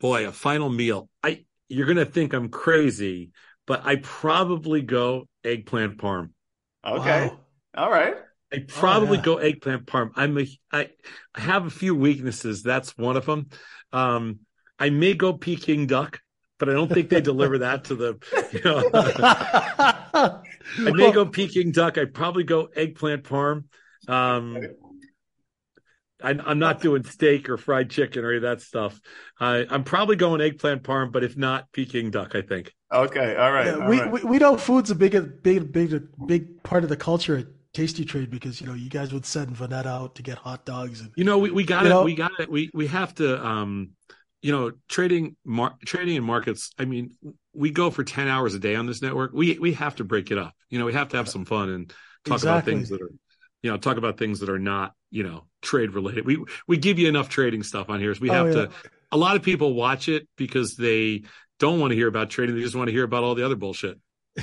[0.00, 1.08] boy, a final meal.
[1.22, 3.30] I you're going to think I'm crazy,
[3.66, 6.30] but I probably go eggplant parm.
[6.86, 7.26] Okay.
[7.26, 7.40] Wow.
[7.76, 8.14] All right.
[8.52, 9.24] I probably yeah.
[9.24, 10.10] go eggplant parm.
[10.16, 10.90] I'm a I
[11.34, 12.62] I have a few weaknesses.
[12.62, 13.48] That's one of them.
[13.92, 14.40] Um
[14.78, 16.20] I may go Peking duck,
[16.58, 18.18] but I don't think they deliver that to the
[18.52, 18.90] you know
[20.14, 20.40] I
[20.92, 21.98] may go Peking duck.
[21.98, 23.64] I probably go eggplant parm.
[24.08, 24.58] Um,
[26.22, 29.00] I, I'm not doing steak or fried chicken or any of that stuff.
[29.38, 32.34] I, I'm probably going eggplant parm, but if not, Peking duck.
[32.34, 32.72] I think.
[32.92, 33.36] Okay.
[33.36, 33.66] All right.
[33.66, 34.12] Yeah, all we, right.
[34.12, 38.04] we we know food's a big big big big part of the culture at Tasty
[38.04, 41.12] Trade because you know you guys would send Vanetta out to get hot dogs and
[41.16, 41.90] You know, we, we got You it.
[41.90, 42.50] know- We got it.
[42.50, 43.44] We we have to.
[43.46, 43.90] Um,
[44.42, 46.70] you know, trading mar- trading in markets.
[46.78, 47.12] I mean,
[47.52, 49.32] we go for ten hours a day on this network.
[49.32, 50.54] We we have to break it up.
[50.70, 51.92] You know, we have to have some fun and
[52.24, 53.10] talk about things that are,
[53.62, 56.24] you know, talk about things that are not, you know, trade related.
[56.26, 58.14] We we give you enough trading stuff on here.
[58.14, 58.52] So we Oh, have yeah.
[58.66, 58.70] to.
[59.10, 61.22] A lot of people watch it because they
[61.58, 62.54] don't want to hear about trading.
[62.54, 63.98] They just want to hear about all the other bullshit.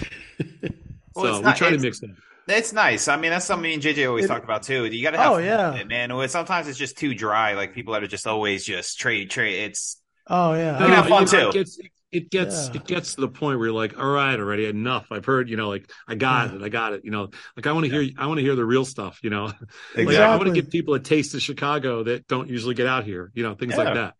[1.15, 2.13] Well, so it's we not- try to it's- mix that.
[2.47, 3.07] It's nice.
[3.07, 4.85] I mean, that's something me and JJ always It- talked about too.
[4.85, 5.73] You got to have Oh, fun yeah.
[5.75, 6.29] it, man.
[6.29, 7.53] Sometimes it's just too dry.
[7.53, 9.63] Like people that are just always just trade, trade.
[9.71, 11.49] It's oh yeah You can have fun, you too.
[11.49, 11.79] It gets,
[12.11, 12.75] it gets Yeah.
[12.75, 15.07] it gets to the point where you're like, all right, already enough.
[15.11, 16.57] I've heard, you know, like I got Yeah.
[16.57, 17.01] it, I got it.
[17.03, 19.19] You know, like I want to hear, I want to hear the real stuff.
[19.23, 19.45] You know,
[19.95, 23.05] like I want to give people a taste of Chicago that don't usually get out
[23.05, 23.31] here.
[23.33, 23.83] You know, things Yeah.
[23.83, 24.13] like that.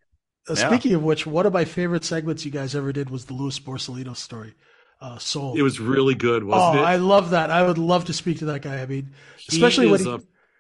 [0.50, 0.68] Uh, Yeah.
[0.68, 3.60] Speaking of which, one of my favorite segments you guys ever did was the Lewis
[3.60, 4.54] Borsellino story,
[5.06, 5.56] uh, Soul.
[5.58, 6.86] It was really good, oh, wasn't it?
[6.86, 7.52] I love that.
[7.52, 8.82] I would love to speak to that guy.
[8.82, 10.20] I mean, He especially when he- a,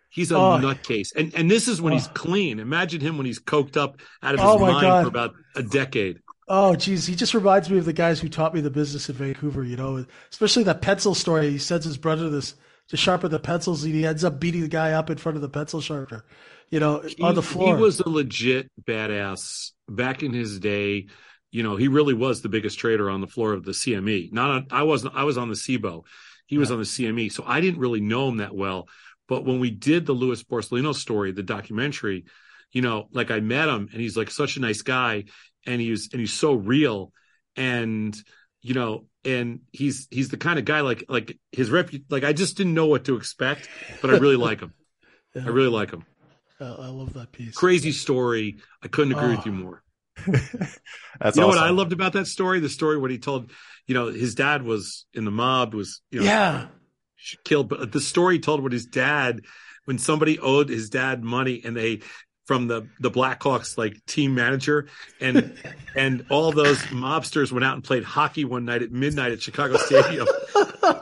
[0.09, 0.59] he's a Oh.
[0.61, 2.11] nutcase, and and this is when he's Oh.
[2.13, 2.59] clean.
[2.59, 5.01] Imagine him when he's coked up out of his Oh, mind God.
[5.03, 6.19] for about a decade.
[6.47, 9.15] oh, geez, he just reminds me of the guys who taught me the business in
[9.15, 9.63] Vancouver.
[9.63, 11.49] You know, especially that pencil story.
[11.51, 12.55] He sends his brother this
[12.89, 15.41] to sharpen the pencils, and he ends up beating the guy up in front of
[15.41, 16.23] the pencil sharpener.
[16.69, 17.75] You know, on the floor.
[17.75, 21.07] He was a legit badass back in his day.
[21.55, 24.33] You know, he really was the biggest trader on the floor of the CME.
[24.33, 25.15] Not on, I wasn't.
[25.15, 26.03] I was on the CBOE.
[26.47, 28.89] He was on the CME, so I didn't really know him that well.
[29.29, 32.25] But when we did the Lewis Borsellino story, the documentary,
[32.73, 35.23] you know, like I met him, and he's like such a nice guy,
[35.65, 37.13] and he's and he's so real,
[37.55, 38.13] and
[38.61, 41.89] you know, and he's he's the kind of guy like like his rep.
[42.09, 43.69] Like I just didn't know what to expect,
[44.01, 44.73] but I really like him.
[45.35, 45.43] Yeah.
[45.47, 46.05] I really like him
[46.61, 47.53] I love that piece.
[47.53, 48.55] crazy story.
[48.81, 49.45] I couldn't agree with Oh.
[49.47, 49.55] you ah.
[49.55, 49.83] more.
[50.28, 50.38] that's
[51.38, 51.49] you know awesome.
[51.49, 52.59] what I loved about that story?
[52.59, 53.51] The story when he told,
[53.88, 56.68] you know, his dad was in the mob, was you know Yeah.
[57.43, 57.70] killed.
[57.70, 59.41] But the story he told what his dad,
[59.86, 62.01] when somebody owed his dad money, and they
[62.45, 64.88] from the the Blackhawks like team manager,
[65.20, 65.57] and
[65.95, 69.78] and all those mobsters went out and played hockey one night at midnight at Chicago
[69.78, 70.28] Stadium,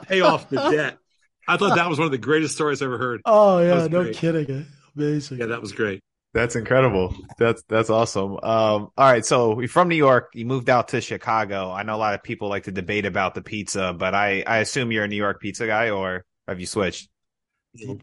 [0.08, 0.98] pay off the debt.
[1.46, 3.20] I thought that was one of the greatest stories I ever heard.
[3.26, 4.16] Oh yeah, no great.
[4.16, 4.66] kidding.
[4.96, 5.38] Amazing.
[5.38, 6.00] Yeah, that was great.
[6.34, 7.14] That's incredible.
[7.38, 8.32] That's that's awesome.
[8.32, 10.30] Um, all right, so you're from New York.
[10.34, 11.70] You moved out to Chicago.
[11.70, 14.58] I know a lot of people like to debate about the pizza, but I I
[14.58, 17.08] assume you're a New York pizza guy, or have you switched?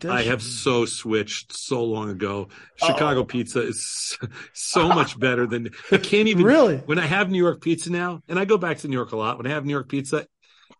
[0.09, 2.47] I have so switched so long ago.
[2.77, 4.17] Chicago pizza is
[4.53, 6.77] so much better than I can't even Really?
[6.77, 9.17] when I have New York pizza now, and I go back to New York a
[9.17, 9.37] lot.
[9.37, 10.25] When I have New York pizza,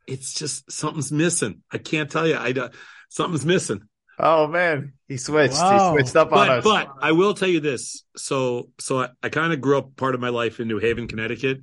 [0.08, 1.64] it's just something's missing.
[1.72, 2.38] I can't tell you.
[2.38, 2.74] I don't-
[3.10, 3.82] something's missing.
[4.24, 5.56] Oh man, he switched.
[5.56, 5.96] Wow.
[5.96, 6.64] He switched up on But us.
[6.64, 8.04] but I will tell you this.
[8.16, 11.08] So so I, I kind of grew up part of my life in New Haven,
[11.08, 11.62] Connecticut,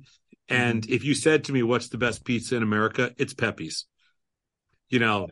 [0.49, 0.93] and Mm-hmm.
[0.93, 3.85] if you said to me, "What's the best pizza in America?" It's Pepe's.
[4.89, 5.29] You know,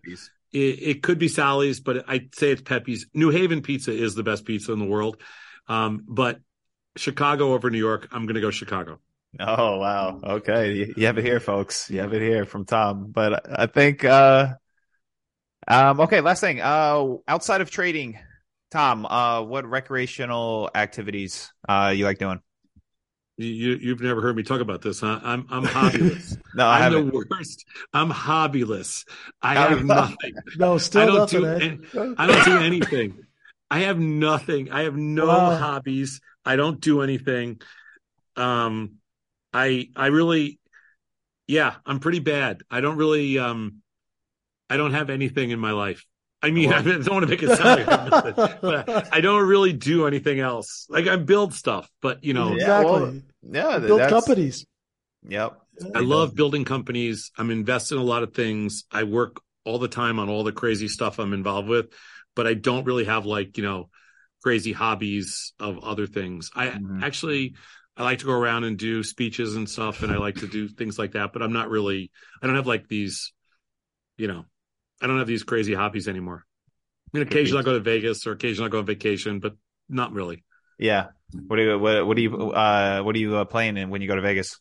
[0.53, 3.07] it, it could be Sally's, but I'd say it's Pepe's.
[3.13, 5.21] New Haven pizza is the best pizza in the world.
[5.67, 6.39] Um, but
[6.95, 8.99] Chicago over New York, I'm going to go Chicago.
[9.39, 10.19] Oh wow.
[10.23, 11.89] Okay, you, you have it here, folks.
[11.89, 13.11] You have it here from Tom.
[13.11, 14.05] But I think.
[14.05, 14.53] uh
[15.67, 15.99] Um.
[16.01, 16.21] Okay.
[16.21, 16.61] Last thing.
[16.61, 17.15] Uh.
[17.27, 18.17] Outside of trading,
[18.71, 19.05] Tom.
[19.05, 19.41] Uh.
[19.43, 22.39] What recreational activities uh you like doing?
[23.39, 25.19] You, you've never heard me talk about this, huh?
[25.23, 26.37] I'm I'm hobbyless.
[26.55, 27.11] No, I I'm haven't.
[27.13, 27.65] the worst.
[27.93, 29.05] I'm hobbyless.
[29.43, 30.33] I have nothing.
[30.57, 31.41] No, still I don't nothing.
[31.41, 31.45] do.
[31.45, 32.03] eh?
[32.03, 33.19] any- I don't do anything.
[33.69, 34.71] I have nothing.
[34.71, 35.55] I have no Wow.
[35.55, 36.19] hobbies.
[36.45, 37.61] I don't do anything.
[38.35, 38.93] Um,
[39.53, 40.59] I I really,
[41.47, 42.63] yeah, I'm pretty bad.
[42.71, 43.83] I don't really um,
[44.69, 46.03] I don't have anything in my life.
[46.41, 49.47] I mean, I don't want to make it sound like I'm nothing, but I don't
[49.47, 50.85] really do anything else.
[50.89, 52.91] Like I build stuff, but you know, Yeah, exactly.
[52.91, 53.79] well, Yeah.
[53.79, 54.65] Build that's- companies.
[55.27, 55.57] Yep.
[55.95, 57.31] I love building companies.
[57.37, 58.85] I'm invested in a lot of things.
[58.91, 61.87] I work all the time on all the crazy stuff I'm involved with.
[62.35, 63.89] but I don't really have like, you know,
[64.43, 66.51] crazy hobbies of other things.
[66.55, 67.01] I Mhm.
[67.03, 67.55] actually
[67.97, 70.67] I like to go around and do speeches and stuff and I like to do
[70.67, 72.11] things like that, but I'm not really
[72.41, 73.33] I don't have like these,
[74.17, 74.45] you know,
[75.01, 76.45] I don't have these crazy hobbies anymore.
[77.13, 79.53] I mean occasionally I'll go to Vegas or occasionally I'll go on vacation, but
[79.89, 80.43] not really.
[80.77, 81.07] Yeah.
[81.47, 84.01] What do you what, what do you uh what are you uh, playing in when
[84.01, 84.59] you go to Vegas?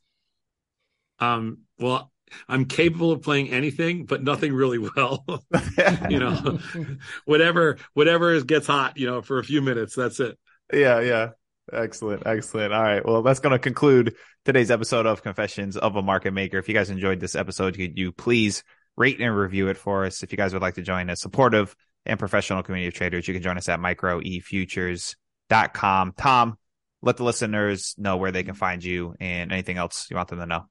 [1.18, 2.12] Um well
[2.48, 5.24] I'm capable of playing anything, but nothing really well.
[6.10, 6.58] you know,
[7.24, 9.94] whatever whatever gets hot, you know, for a few minutes.
[9.94, 10.38] That's it.
[10.72, 11.30] Yeah, yeah.
[11.72, 12.72] Excellent, excellent.
[12.72, 13.04] All right.
[13.04, 14.14] Well, that's going to conclude
[14.44, 16.58] today's episode of Confessions of a Market Maker.
[16.58, 18.62] If you guys enjoyed this episode, could you please
[18.96, 20.22] rate and review it for us?
[20.22, 21.74] If you guys would like to join a supportive
[22.04, 26.12] and professional community of traders, you can join us at microefutures.com.
[26.16, 26.58] Tom,
[27.02, 30.40] let the listeners know where they can find you and anything else you want them
[30.40, 30.64] to know.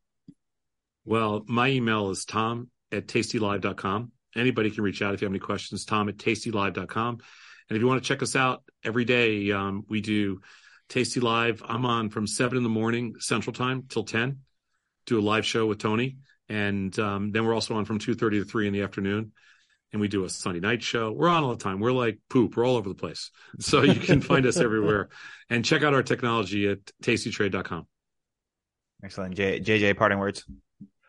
[1.06, 4.12] Well, my email is tom at tastylive.com.
[4.36, 7.20] Anybody can reach out if you have any questions, tom at tastylive.com.
[7.70, 10.42] And if you want to check us out every day, um, we do
[10.90, 11.64] Tasty Live.
[11.66, 14.40] I'm on from seven in the morning Central Time till 10,
[15.06, 16.18] do a live show with Tony.
[16.50, 19.32] And um, then we're also on from 2.30 to 3 in the afternoon.
[19.92, 21.12] And we do a Sunday night show.
[21.12, 21.80] We're on all the time.
[21.80, 22.58] We're like poop.
[22.58, 23.32] We're all over the place.
[23.60, 25.10] So you can find us everywhere.
[25.50, 27.88] And check out our technology at tastytrade.com.
[29.04, 29.36] Excellent.
[29.36, 30.44] J- JJ, parting words.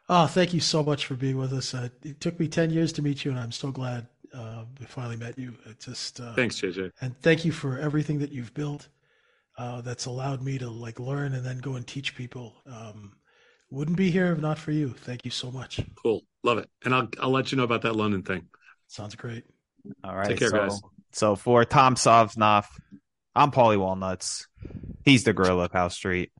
[0.09, 1.75] Oh, thank you so much for being with us.
[1.75, 4.87] Uh, it took me 10 years to meet you, and I'm so glad uh, we
[4.87, 5.55] finally met you.
[5.67, 6.93] It just uh, Thanks, JJ.
[7.01, 8.89] and thank you for everything that you've built.
[9.59, 12.55] Uh, that's allowed me to like learn and then go and teach people.
[12.67, 13.15] Um,
[13.77, 14.89] wouldn't be here if not for you.
[14.89, 15.81] Thank you so much.
[16.03, 16.23] Cool.
[16.43, 16.71] Love it.
[16.83, 18.47] And I'll, I'll let you know about that London thing.
[18.87, 19.45] Sounds great.
[20.03, 20.29] All right.
[20.29, 20.81] Take care, so, guys.
[21.13, 22.65] So for Tom Sosnoff,
[23.35, 24.49] I'm Paulie Walnuts.
[25.05, 26.33] He's the gorilla of Howe Street.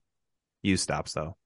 [0.63, 1.37] You stops though.